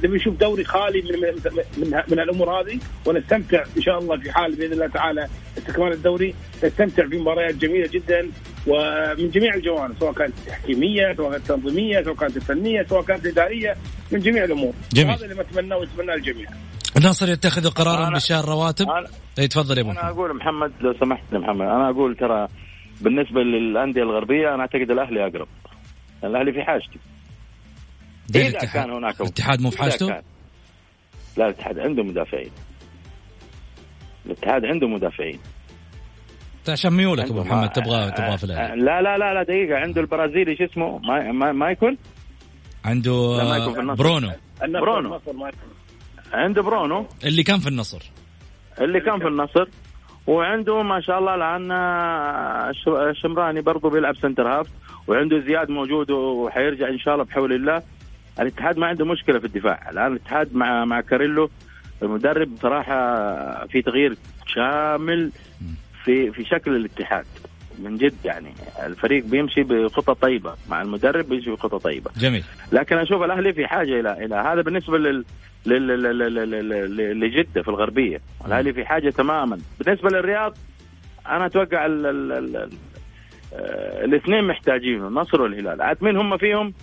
نبي 0.03 0.15
نشوف 0.15 0.35
دوري 0.35 0.63
خالي 0.63 1.01
من 1.01 1.19
من 1.19 1.63
من, 1.77 2.01
من 2.11 2.19
الأمور 2.19 2.59
هذه 2.59 2.79
ونستمتع 3.05 3.63
إن 3.77 3.81
شاء 3.81 3.99
الله 3.99 4.17
في 4.17 4.31
حال 4.31 4.55
بإذن 4.55 4.73
الله 4.73 4.87
تعالى 4.87 5.27
استكمال 5.57 5.93
الدوري. 5.93 6.35
نستمتع 6.63 7.07
في 7.07 7.17
مباريات 7.17 7.55
جميلة 7.55 7.87
جدا 7.87 8.29
ومن 8.67 9.29
جميع 9.29 9.53
الجوانب 9.55 9.95
سواء 9.99 10.13
كانت 10.13 10.33
تحكيمية 10.47 11.13
سواء 11.17 11.31
كانت 11.31 11.47
تنظيمية 11.47 12.03
سواء 12.03 12.15
كانت 12.15 12.37
فنية 12.37 12.83
سواء 12.83 13.01
كانت 13.01 13.25
إدارية 13.25 13.75
من 14.11 14.19
جميع 14.19 14.43
الأمور. 14.43 14.73
جميل. 14.93 15.11
هذا 15.11 15.25
اللي 15.25 15.43
نتمناه 15.43 15.77
ويتمناه 15.77 16.15
الجميع 16.15 16.49
الناصر 16.97 17.29
يتخذ 17.29 17.69
قرارا 17.69 18.09
بشهر 18.09 18.45
رواتب؟ 18.45 18.87
اي 19.39 19.47
تفضل 19.47 19.77
يا 19.77 19.81
أبو. 19.81 19.91
أنا 19.91 20.09
أقول 20.09 20.35
محمد 20.35 20.71
لو 20.81 20.93
سمحت 20.93 21.23
محمد 21.33 21.65
أنا 21.65 21.89
أقول 21.89 22.15
ترى 22.15 22.47
بالنسبة 23.01 23.41
للأندية 23.41 24.01
الغربية 24.01 24.53
أنا 24.53 24.61
أعتقد 24.61 24.91
الأهلي 24.91 25.27
أقرب. 25.27 25.47
الأهلي 26.23 26.53
في 26.53 26.61
إذا 28.29 28.47
الاتحاد. 28.47 28.85
كان 28.85 28.95
هناك 28.95 29.21
الاتحاد 29.21 29.61
مو 29.61 29.69
في 29.69 29.77
حاجته؟ 29.77 30.07
لا 31.37 31.45
الاتحاد 31.45 31.79
عنده 31.79 32.03
مدافعين. 32.03 32.51
الاتحاد 34.25 34.65
عنده 34.65 34.87
مدافعين. 34.87 35.39
عشان 36.69 36.93
ميولك 36.93 37.29
أبو 37.29 37.43
محمد 37.43 37.69
تبغى 37.69 38.11
تبغى 38.11 38.37
في 38.37 38.43
الأهلي. 38.43 38.81
لا 38.81 39.01
لا 39.01 39.17
لا 39.17 39.33
لا 39.33 39.43
دقيقة. 39.43 39.79
عنده 39.79 40.01
البرازيلي 40.01 40.55
شو 40.55 40.63
اسمه؟ 40.63 40.99
ما 40.99 41.31
ما, 41.31 41.51
ما 41.51 41.71
يكون؟ 41.71 41.97
عنده 42.85 43.43
ما. 43.81 43.93
برونو. 43.93 44.31
برونو. 44.61 45.19
عنده 46.33 46.61
برونو؟ 46.61 47.07
اللي 47.23 47.43
كان 47.43 47.59
في 47.59 47.67
النصر. 47.67 48.11
اللي 48.81 48.99
كان 48.99 49.19
في 49.19 49.27
النصر. 49.27 49.67
وعنده 50.27 50.83
ما 50.83 51.01
شاء 51.01 51.19
الله 51.19 51.35
الآن 51.35 51.71
الشمراني 53.09 53.61
برضه 53.61 53.89
بيلعب 53.89 54.15
center 54.15 54.47
half. 54.47 54.67
وعنده 55.07 55.39
زياد 55.39 55.69
موجود 55.69 56.11
وحيرجع 56.11 56.89
إن 56.89 56.99
شاء 56.99 57.13
الله 57.13 57.25
بحول 57.25 57.53
الله. 57.53 57.83
الاتحاد 58.39 58.77
ما 58.77 58.87
عنده 58.87 59.05
مشكلة 59.05 59.39
في 59.39 59.45
الدفاع. 59.45 59.89
الآن 59.89 60.07
الاتحاد 60.07 60.55
مع 60.55 60.85
مع 60.85 61.01
كاريلي 61.01 61.49
المدرب 62.03 62.55
بصراحة 62.55 63.67
في 63.67 63.81
تغيير 63.81 64.17
شامل 64.47 65.31
في 66.03 66.31
في 66.31 66.45
شكل 66.45 66.75
الاتحاد. 66.75 67.25
من 67.79 67.97
جد 67.97 68.13
يعني 68.25 68.53
الفريق 68.85 69.25
بيمشي 69.25 69.63
بخطة 69.63 70.13
طيبة. 70.13 70.55
مع 70.69 70.81
المدرب 70.81 71.29
بيمشي 71.29 71.51
بخطة 71.51 71.77
طيبة. 71.77 72.11
جميل. 72.17 72.43
لكن 72.71 72.97
أشوف 72.97 73.23
الأهلي 73.23 73.53
في 73.53 73.67
حاجة 73.67 73.99
إلى 73.99 74.25
إلى 74.25 74.35
هذا 74.35 74.61
بالنسبة 74.61 74.97
لل 74.97 75.25
لجدة 77.19 77.61
في 77.61 77.67
الغربية. 77.67 78.21
الأهلي 78.45 78.73
في 78.73 78.85
حاجة 78.85 79.09
تماما. 79.09 79.59
بالنسبة 79.79 80.09
للرياض 80.09 80.57
أنا 81.27 81.45
أتوقع 81.45 81.85
الاثنين 84.03 84.43
محتاجينه 84.43 85.07
النصر 85.07 85.41
والهلال. 85.41 85.81
عاد 85.81 86.03
مين 86.03 86.17
هم 86.17 86.37
فيهم؟ 86.37 86.73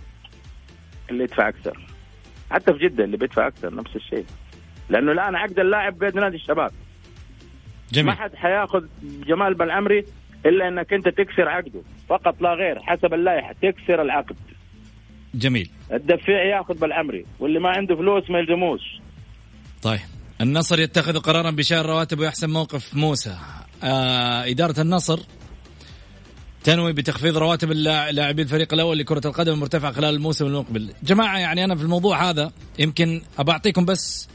اللي 1.11 1.25
يدفع 1.25 1.49
أكثر. 1.49 1.87
حتى 2.51 2.73
في 2.73 2.79
جدة 2.79 3.05
اللي 3.05 3.17
بيدفع 3.17 3.47
أكثر 3.47 3.75
نفس 3.75 3.97
الشيء. 3.97 4.25
لأنه 4.89 5.13
الان 5.13 5.37
عقد 5.37 5.59
اللاعب 5.59 5.99
بيد 5.99 6.17
نادي 6.17 6.37
الشباب. 6.37 6.71
جميل. 7.93 8.07
ما 8.07 8.15
حد 8.15 8.35
حياخذ 8.35 8.85
جمال 9.03 9.55
بالعمري 9.55 10.05
إلا 10.47 10.69
إنك 10.69 10.93
أنت 10.93 11.09
تكسر 11.09 11.49
عقده. 11.49 11.81
فقط 12.09 12.43
لا 12.43 12.55
غير 12.55 12.79
حسب 12.83 13.15
اللائحة 13.15 13.53
تكسر 13.53 14.03
العقد. 14.03 14.37
جميل. 15.35 15.71
الدفيع 15.93 16.45
ياخذ 16.57 16.79
بالعمري 16.79 17.27
واللي 17.41 17.61
ما 17.61 17.69
عنده 17.77 17.97
فلوس 17.97 18.31
ما 18.31 18.39
يلزموش. 18.39 19.01
طيب. 19.83 20.01
النصر 20.41 20.81
يتخذ 20.81 21.19
قرارا 21.19 21.51
بشهر 21.51 21.87
رواتب 21.87 22.19
ويحسن 22.19 22.51
موقف 22.51 22.95
موسى. 22.95 23.37
آه 23.85 24.51
إدارة 24.51 24.81
النصر 24.81 25.21
تنوي 26.65 26.93
بتخفيض 26.93 27.37
رواتب 27.37 27.73
لاعبي 27.73 28.43
الفريق 28.43 28.75
الأول 28.75 28.99
لكرة 28.99 29.27
القدم 29.27 29.53
المرتفعة 29.53 29.93
خلال 29.93 30.15
الموسم 30.15 30.47
المقبل. 30.47 30.93
جماعة 31.03 31.39
يعني 31.39 31.65
أنا 31.65 31.77
في 31.77 31.83
الموضوع 31.83 32.31
هذا 32.31 32.53
يمكن 32.79 33.23
أبعطيكم 33.39 33.85
بس 33.85 34.29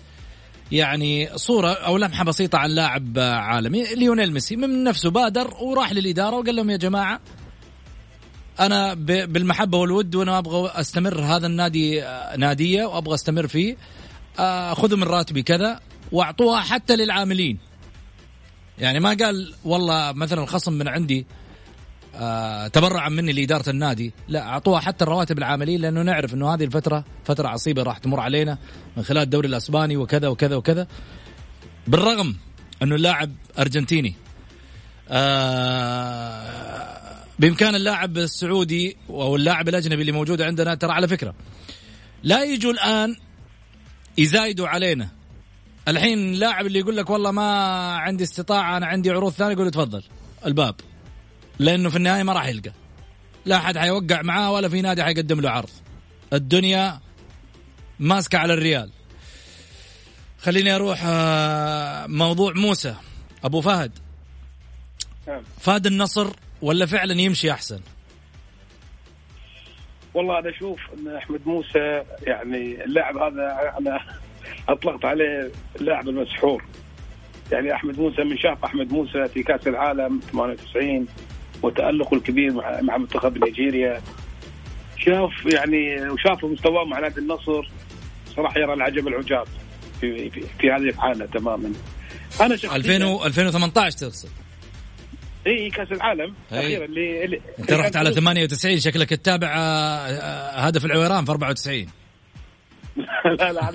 يعني 0.71 1.29
صورة 1.35 1.73
أو 1.73 1.97
لمحة 1.97 2.23
بسيطة 2.23 2.57
عن 2.57 2.69
لاعب 2.69 3.19
عالمي 3.19 3.83
ليونيل 3.95 4.33
ميسي. 4.33 4.55
من 4.55 4.83
نفسه 4.83 5.09
بادر 5.09 5.53
وراح 5.61 5.93
للإدارة 5.93 6.35
وقال 6.35 6.55
لهم 6.55 6.69
يا 6.69 6.77
جماعة 6.77 7.19
أنا 8.59 8.93
بالمحبة 9.25 9.77
والود 9.77 10.15
وأنا 10.15 10.37
أبغى 10.37 10.71
أستمر 10.75 11.21
هذا 11.21 11.47
النادي 11.47 12.03
نادية 12.37 12.85
وأبغى 12.85 13.13
أستمر 13.15 13.47
فيه 13.47 13.77
خذوا 14.73 14.97
من 14.97 15.03
راتبي 15.03 15.43
كذا 15.43 15.79
وأعطوها 16.11 16.61
حتى 16.61 16.95
للعاملين. 16.95 17.57
يعني 18.79 18.99
ما 18.99 19.09
قال 19.09 19.53
والله 19.65 20.11
مثلا 20.11 20.43
الخصم 20.43 20.73
من 20.73 20.87
عندي 20.87 21.25
آه 22.15 22.67
تبرعا 22.67 23.09
مني 23.09 23.33
لإدارة 23.33 23.69
النادي. 23.69 24.13
لا 24.27 24.47
أعطوها 24.47 24.79
حتى 24.79 25.03
الرواتب 25.03 25.37
العاملين 25.37 25.81
لأنه 25.81 26.01
نعرف 26.01 26.33
إنه 26.33 26.53
هذه 26.53 26.63
الفترة 26.63 27.05
فترة 27.25 27.47
عصيبة 27.47 27.83
راح 27.83 27.97
تمر 27.97 28.19
علينا 28.19 28.57
من 28.97 29.03
خلال 29.03 29.23
الدوري 29.23 29.47
الأسباني 29.47 29.97
وكذا 29.97 30.27
وكذا 30.27 30.55
وكذا. 30.55 30.87
بالرغم 31.87 32.35
إنه 32.83 32.95
اللاعب 32.95 33.31
أرجنتيني. 33.59 34.15
آه 35.09 36.65
بإمكان 37.39 37.75
اللاعب 37.75 38.17
السعودي 38.17 38.97
أو 39.09 39.35
اللاعب 39.35 39.69
الأجنبي 39.69 40.01
اللي 40.01 40.11
موجود 40.11 40.41
عندنا 40.41 40.75
ترى 40.75 40.91
على 40.91 41.07
فكرة 41.07 41.33
لا 42.23 42.43
يجوا 42.43 42.71
الآن 42.71 43.15
يزايدوا 44.17 44.67
علينا. 44.67 45.09
الحين 45.87 46.19
اللاعب 46.19 46.65
اللي 46.65 46.79
يقول 46.79 46.97
لك 46.97 47.09
والله 47.09 47.31
ما 47.31 47.51
عندي 47.97 48.23
استطاعة 48.23 48.77
أنا 48.77 48.85
عندي 48.85 49.11
عروض 49.11 49.31
ثانية 49.31 49.53
يقول 49.53 49.71
تفضل 49.71 50.03
الباب. 50.45 50.75
لأنه 51.59 51.89
في 51.89 51.95
النهاية 51.95 52.23
ما 52.23 52.33
راح 52.33 52.47
يلقى. 52.47 52.71
لا 53.45 53.55
أحد 53.55 53.77
حيوقع 53.77 54.21
معاه 54.21 54.51
ولا 54.51 54.69
في 54.69 54.81
نادي 54.81 55.03
حيقدم 55.03 55.41
له 55.41 55.49
عرض. 55.49 55.69
الدنيا 56.33 56.99
ماسكة 57.99 58.37
على 58.37 58.53
الريال. 58.53 58.89
خليني 60.39 60.75
أروح 60.75 61.01
آه، 61.05 62.07
موضوع 62.07 62.53
موسى. 62.55 62.95
أبو 63.43 63.61
فهد. 63.61 63.91
نعم. 65.27 65.43
فاد 65.59 65.85
النصر 65.85 66.27
ولا 66.61 66.85
فعلا 66.85 67.21
يمشي 67.21 67.51
أحسن؟ 67.51 67.79
والله 70.13 70.39
أنا 70.39 70.49
أشوف 70.49 70.79
إن 70.93 71.15
أحمد 71.15 71.41
موسى 71.45 72.03
يعني 72.21 72.83
اللاعب 72.83 73.17
هذا 73.17 73.73
أنا 73.79 73.99
أطلقت 74.69 75.05
عليه 75.05 75.51
اللاعب 75.75 76.09
المسحور. 76.09 76.63
يعني 77.51 77.73
أحمد 77.73 77.99
موسى 77.99 78.23
من 78.23 78.37
شاف 78.37 78.63
أحمد 78.65 78.91
موسى 78.93 79.27
في 79.27 79.43
كأس 79.43 79.67
العالم 79.67 80.19
98 80.31 81.07
وتألقه 81.65 82.15
الكبير 82.17 82.53
مع 82.81 82.97
منتخب 82.97 83.43
نيجيريا. 83.43 84.01
شاف 84.97 85.45
يعني 85.45 86.09
وشاف 86.09 86.45
مستواه 86.45 86.85
مع 86.85 86.99
نادي 86.99 87.19
النصر 87.19 87.69
صراحة 88.35 88.59
يرى 88.59 88.73
العجب 88.73 89.07
العجاب 89.07 89.47
في 90.01 90.29
في, 90.29 90.41
في 90.59 90.71
هذه 90.71 90.89
الحالة 90.89 91.25
تماما. 91.25 91.71
أنا 92.41 92.55
شخصيا 92.55 92.77
2000 92.77 93.25
2018 93.25 93.97
تقصد 93.97 94.29
إي 95.47 95.69
كأس 95.69 95.91
العالم 95.91 96.33
الاخير 96.51 96.85
اللي, 96.85 97.25
اللي 97.25 97.41
أنت 97.59 97.73
رحت 97.73 97.95
على 97.95 98.13
98 98.13 98.79
شكلك 98.79 99.09
تتابع 99.09 99.47
آه، 99.47 99.59
آه، 99.59 100.59
هدف 100.59 100.85
العويران 100.85 101.25
في 101.25 101.31
94 101.31 101.87
لا 103.39 103.51
لا 103.51 103.69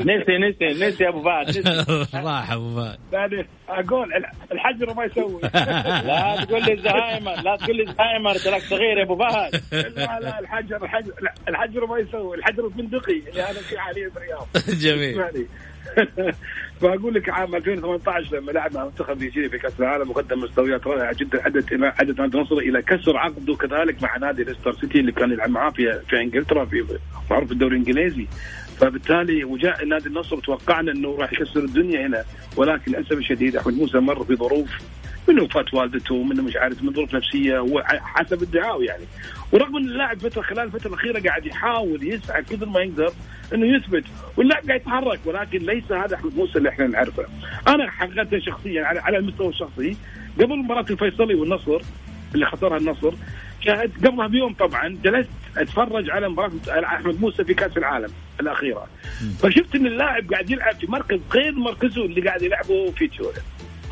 نسي 0.00 0.38
نسي 0.38 0.84
نسي 0.86 1.08
أبو 1.08 1.22
فهد 1.22 1.68
راح 2.26 2.52
أبو 2.52 2.76
فهد. 2.76 2.98
لا 3.12 3.44
أقول 3.68 4.08
الحجر 4.52 4.94
ما 4.94 5.04
يسوي. 5.04 5.40
لا 6.08 6.44
تقول 6.44 6.64
لي 6.64 6.76
زهايمر 6.82 7.42
لا 7.42 7.56
تقول 7.56 7.76
لي 7.76 7.92
زهايمر 7.92 8.34
تراك 8.34 8.62
صغير 8.62 8.98
يا 8.98 9.04
أبو 9.04 9.16
فهد. 9.16 9.62
لا 9.72 10.20
لا 10.20 10.40
الحجر 10.40 10.84
الحجر 10.84 11.12
الحجر 11.48 11.86
ما 11.86 11.98
يسوي 11.98 12.36
الحجر 12.36 12.66
الفندقي 12.66 13.18
اللي 13.28 13.42
أنا 13.42 13.60
فيه 13.60 13.78
حاليا 13.78 14.10
في 14.10 14.16
الرياض. 14.16 14.46
جميل. 14.80 15.46
فاقول 16.80 17.14
لك 17.14 17.28
عام 17.28 17.54
2018 17.54 18.36
لما 18.36 18.52
لعب 18.52 18.74
مع 18.74 18.84
منتخب 18.84 19.22
نيجيريا 19.22 19.48
في 19.48 19.58
كأس 19.58 19.72
العالم 19.80 20.10
وقدم 20.10 20.40
مستويات 20.40 20.86
رائعة 20.86 21.14
جدا 21.14 21.42
عدت 21.44 21.72
إلى 21.72 21.86
عدت 21.86 22.20
نادي 22.20 22.38
النصر 22.38 22.58
إلى 22.58 22.82
كسر 22.82 23.16
عقده 23.16 23.54
كذلك 23.54 24.02
مع 24.02 24.16
نادي 24.16 24.44
ليستر 24.44 24.72
سيتي 24.72 25.00
اللي 25.00 25.12
كان 25.12 25.32
يلعب 25.32 25.50
معاه 25.50 25.70
في 25.70 26.00
في 26.08 26.20
إنجلترا 26.20 26.64
في 26.64 26.98
معروف 27.30 27.52
الدوري 27.52 27.76
الإنجليزي. 27.76 28.26
فبالتالي 28.80 29.44
وجاء 29.44 29.84
نادي 29.84 30.08
النصر 30.08 30.38
توقعنا 30.38 30.92
إنه 30.92 31.16
راح 31.18 31.32
يكسر 31.32 31.60
الدنيا 31.60 32.06
هنا 32.06 32.24
ولكن 32.56 32.92
للاسف 32.92 33.12
الشديد 33.12 33.56
أحمد 33.56 33.74
موسى 33.74 33.98
مر 33.98 34.24
في 34.24 34.36
ظروف 34.36 34.70
من 35.28 35.40
وفاه 35.40 35.64
والدته 35.72 36.22
من 36.22 36.36
مش 36.36 36.56
عارف 36.56 36.82
من 36.82 36.92
ظروف 36.92 37.14
نفسية 37.14 37.64
حسب 37.86 38.42
ادعائه 38.42 38.84
يعني. 38.84 39.04
ورغم 39.52 39.76
إن 39.76 39.84
اللاعب 39.84 40.18
فترة 40.18 40.42
خلال 40.42 40.60
الفترة 40.60 40.88
الأخيرة 40.88 41.20
قاعد 41.20 41.46
يحاول 41.46 42.08
يسعى 42.08 42.42
كثر 42.42 42.66
ما 42.66 42.80
يقدر 42.80 43.12
إنه 43.54 43.76
يثبت 43.76 44.04
واللاعب 44.36 44.66
قاعد 44.66 44.80
يتحرك 44.80 45.20
ولكن 45.24 45.58
ليس 45.58 45.92
هذا 45.92 46.14
احمد 46.14 46.36
موسى 46.36 46.58
اللي 46.58 46.68
إحنا 46.68 46.86
نعرفه. 46.86 47.26
أنا 47.68 47.90
حقيقه 47.90 48.38
شخصيا 48.38 48.84
على 48.84 49.18
المستوى 49.18 49.48
الشخصي 49.48 49.96
قبل 50.40 50.56
مباراة 50.56 50.84
الفيصلي 50.90 51.34
والنصر 51.34 51.80
اللي 52.34 52.46
خسرها 52.46 52.76
النصر 52.76 53.12
شاهد 53.60 54.06
قبلها 54.06 54.26
بيوم 54.26 54.54
طبعا 54.54 54.88
جلست 55.04 55.28
أتفرج 55.56 56.10
على 56.10 56.28
مباراة 56.28 56.50
أحمد 56.68 57.20
موسى 57.20 57.44
في 57.44 57.54
كأس 57.54 57.76
العالم 57.76 58.08
الأخيرة. 58.40 58.86
فشفت 59.42 59.74
إن 59.74 59.86
اللاعب 59.86 60.30
قاعد 60.32 60.50
يلعب 60.50 60.74
في 60.74 60.86
مركز 60.86 61.20
غير 61.32 61.52
مركزه 61.52 62.04
اللي 62.04 62.20
قاعد 62.20 62.42
يلعبه 62.42 62.90
في 62.90 63.08
تشورن 63.08 63.42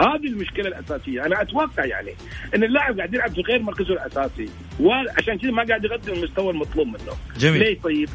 هذه 0.00 0.26
المشكلة 0.26 0.68
الأساسية. 0.68 1.26
أنا 1.26 1.42
أتوقع 1.42 1.84
يعني 1.84 2.14
إن 2.54 2.64
اللاعب 2.64 2.96
قاعد 2.96 3.14
يلعب 3.14 3.34
في 3.34 3.40
غير 3.40 3.62
مركزه 3.62 3.92
الأساسي. 3.92 4.48
وعشان 4.80 5.38
كذا 5.38 5.50
ما 5.50 5.64
قاعد 5.64 5.84
يقدم 5.84 6.12
المستوى 6.12 6.50
المطلوب 6.50 6.86
منه. 6.86 7.12
جميل. 7.38 7.58
ليه 7.58 7.80
طيب؟ 7.80 8.08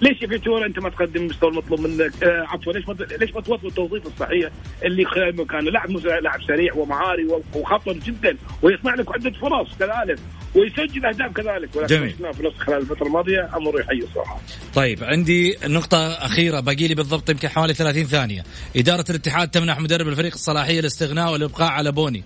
ليش 0.00 0.22
يا 0.22 0.26
فيتورا 0.26 0.66
أنت 0.66 0.78
ما 0.78 0.88
تقدم 0.88 1.22
المستوى 1.22 1.50
المطلوب 1.50 1.80
منك؟ 1.80 2.24
آه 2.24 2.46
عفوا 2.48 2.72
ليش 2.72 2.88
ما 2.88 2.96
ليش 3.20 3.34
ما 3.34 3.40
توظف 3.40 3.64
التوظيف 3.64 4.06
الصحيح 4.06 4.50
اللي 4.84 5.04
خلال 5.04 5.36
مكانه 5.36 5.70
لاعب 5.70 5.90
لاعب 6.22 6.42
سريع 6.42 6.74
ومهاري 6.74 7.26
وخطر 7.54 7.92
جدا 7.92 8.36
ويصنع 8.62 8.94
لك 8.94 9.12
عدة 9.14 9.30
فرص 9.30 9.78
كذلك؟ 9.78 10.18
ويسجل 10.54 11.06
أهداف 11.06 11.32
كذلك 11.32 11.76
ولكن 11.76 11.94
جميل. 11.94 12.10
في 12.10 12.42
نص 12.42 12.54
خلال 12.58 12.78
الفترة 12.78 13.06
الماضية 13.06 13.56
أمر 13.56 13.80
يحيي 13.80 14.02
الصراحه 14.02 14.40
طيب 14.74 15.04
عندي 15.04 15.56
نقطة 15.64 16.06
أخيرة 16.12 16.60
باقي 16.60 16.88
لي 16.88 16.94
بالضبط 16.94 17.30
يمكن 17.30 17.48
حوالي 17.48 17.74
30 17.74 18.04
ثانية. 18.04 18.42
إدارة 18.76 19.04
الاتحاد 19.10 19.48
تمنح 19.48 19.80
مدرب 19.80 20.08
الفريق 20.08 20.32
الصلاحية 20.32 20.80
الاستغناء 20.80 21.32
والإبقاء 21.32 21.70
على 21.70 21.92
بوني. 21.92 22.24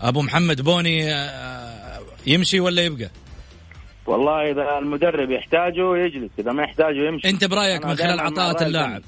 أبو 0.00 0.22
محمد 0.22 0.60
بوني 0.60 1.14
آه، 1.14 1.98
يمشي 2.26 2.60
ولا 2.60 2.82
يبقى؟ 2.82 3.10
والله 4.06 4.50
إذا 4.50 4.78
المدرب 4.78 5.30
يحتاجه 5.30 5.96
يجلس 5.96 6.30
إذا 6.38 6.52
ما 6.52 6.62
يحتاجه 6.62 7.08
يمشي. 7.08 7.28
أنت 7.28 7.44
برأيك 7.44 7.86
من 7.86 7.94
خلال 7.94 8.20
عطاءات 8.20 8.62
اللاعب؟ 8.62 9.02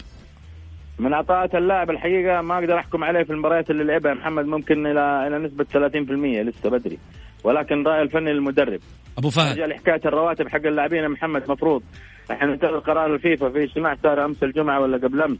من 0.98 1.14
عطاءات 1.14 1.54
اللاعب 1.54 1.90
الحقيقة 1.90 2.40
ما 2.40 2.58
أقدر 2.58 2.78
أحكم 2.78 3.04
عليه 3.04 3.22
في 3.24 3.30
المباريات 3.30 3.70
اللي 3.70 3.84
لعبها 3.84 4.14
محمد 4.14 4.44
ممكن 4.44 4.86
إلى 4.86 5.26
إلى 5.26 5.38
نسبة 5.38 5.64
30% 5.64 6.42
لسه 6.42 6.70
بدري. 6.70 6.98
ولكن 7.44 7.82
راي 7.82 8.02
الفني 8.02 8.32
للمدرب. 8.32 8.80
أبو 9.18 9.30
فهد. 9.30 9.72
حكاية 9.72 10.00
الرواتب 10.04 10.48
حق 10.48 10.66
اللاعبين 10.66 11.08
محمد 11.08 11.50
مفروض. 11.50 11.82
إحنا 12.30 12.46
ننتظر 12.46 12.78
قرار 12.78 13.14
الفيفا 13.14 13.48
في 13.48 13.62
اجتماع 13.64 13.96
صار 14.02 14.24
أمس 14.24 14.42
الجمعة 14.42 14.80
ولا 14.80 14.96
قبل 14.96 15.22
أمس؟ 15.22 15.38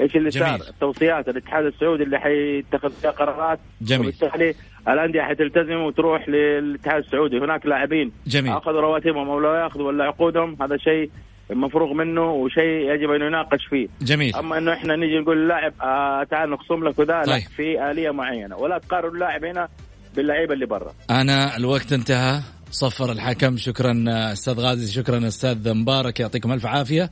إيش 0.00 0.16
اللي 0.16 0.28
جميل. 0.28 0.48
صار؟ 0.48 0.68
التوصيات 0.68 1.28
الاتحاد 1.28 1.64
السعودي 1.64 2.02
اللي 2.02 2.18
حيتخذ 2.18 2.90
فيها 2.90 3.10
قرارات. 3.10 3.58
جميل. 3.80 4.00
وبالتالي 4.00 4.54
الأندية 4.88 5.22
حتلتزم 5.22 5.76
وتروح 5.76 6.28
للاتحاد 6.28 7.02
السعودي. 7.02 7.38
هناك 7.38 7.66
لاعبين 7.66 8.12
جميل. 8.26 8.52
أخذوا 8.52 8.80
رواتبهم 8.80 9.30
أو 9.30 9.40
لا 9.40 9.62
يأخذوا 9.62 9.86
ولا 9.86 10.04
عقودهم 10.04 10.56
هذا 10.62 10.76
شيء 10.76 11.10
مفروغ 11.50 11.92
منه 11.92 12.30
وشيء 12.30 12.92
يجب 12.92 13.10
أن 13.10 13.22
يناقش 13.22 13.66
فيه. 13.66 13.88
جميل. 14.02 14.36
أما 14.36 14.58
إنه 14.58 14.72
إحنا 14.72 14.96
نجي 14.96 15.18
نقول 15.18 15.44
للاعب 15.44 15.72
آه 15.82 16.24
تعال 16.24 16.50
نخصم 16.50 16.88
لك 16.88 16.98
وذا 16.98 17.22
طيب. 17.22 17.42
في 17.56 17.90
آلية 17.90 18.10
معينة. 18.10 18.56
ولا 18.56 18.78
تقارن 18.78 19.14
اللاعب 19.14 19.44
هنا 19.44 19.68
باللعيبة 20.16 20.54
اللي 20.54 20.66
برا. 20.66 20.94
أنا 21.10 21.56
الوقت 21.56 21.92
انتهى. 21.92 22.40
صفر 22.70 23.12
الحكم. 23.12 23.56
شكرا 23.56 24.04
أستاذ 24.32 24.54
غازي 24.54 24.92
شكرا 24.92 25.28
أستاذ 25.28 25.74
مبارك. 25.74 26.20
يعطيكم 26.20 26.52
ألف 26.52 26.66
عافية. 26.66 27.10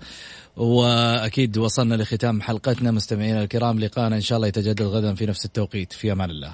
وأكيد 0.56 1.58
وصلنا 1.58 1.94
لختام 1.94 2.42
حلقتنا. 2.42 2.90
مستمعينا 2.90 3.42
الكرام 3.42 3.80
لقاءنا 3.80 4.16
إن 4.16 4.20
شاء 4.20 4.36
الله 4.36 4.48
يتجدد 4.48 4.82
غدا 4.82 5.14
في 5.14 5.26
نفس 5.26 5.44
التوقيت. 5.44 5.92
في 5.92 6.12
أمان 6.12 6.30
الله. 6.30 6.52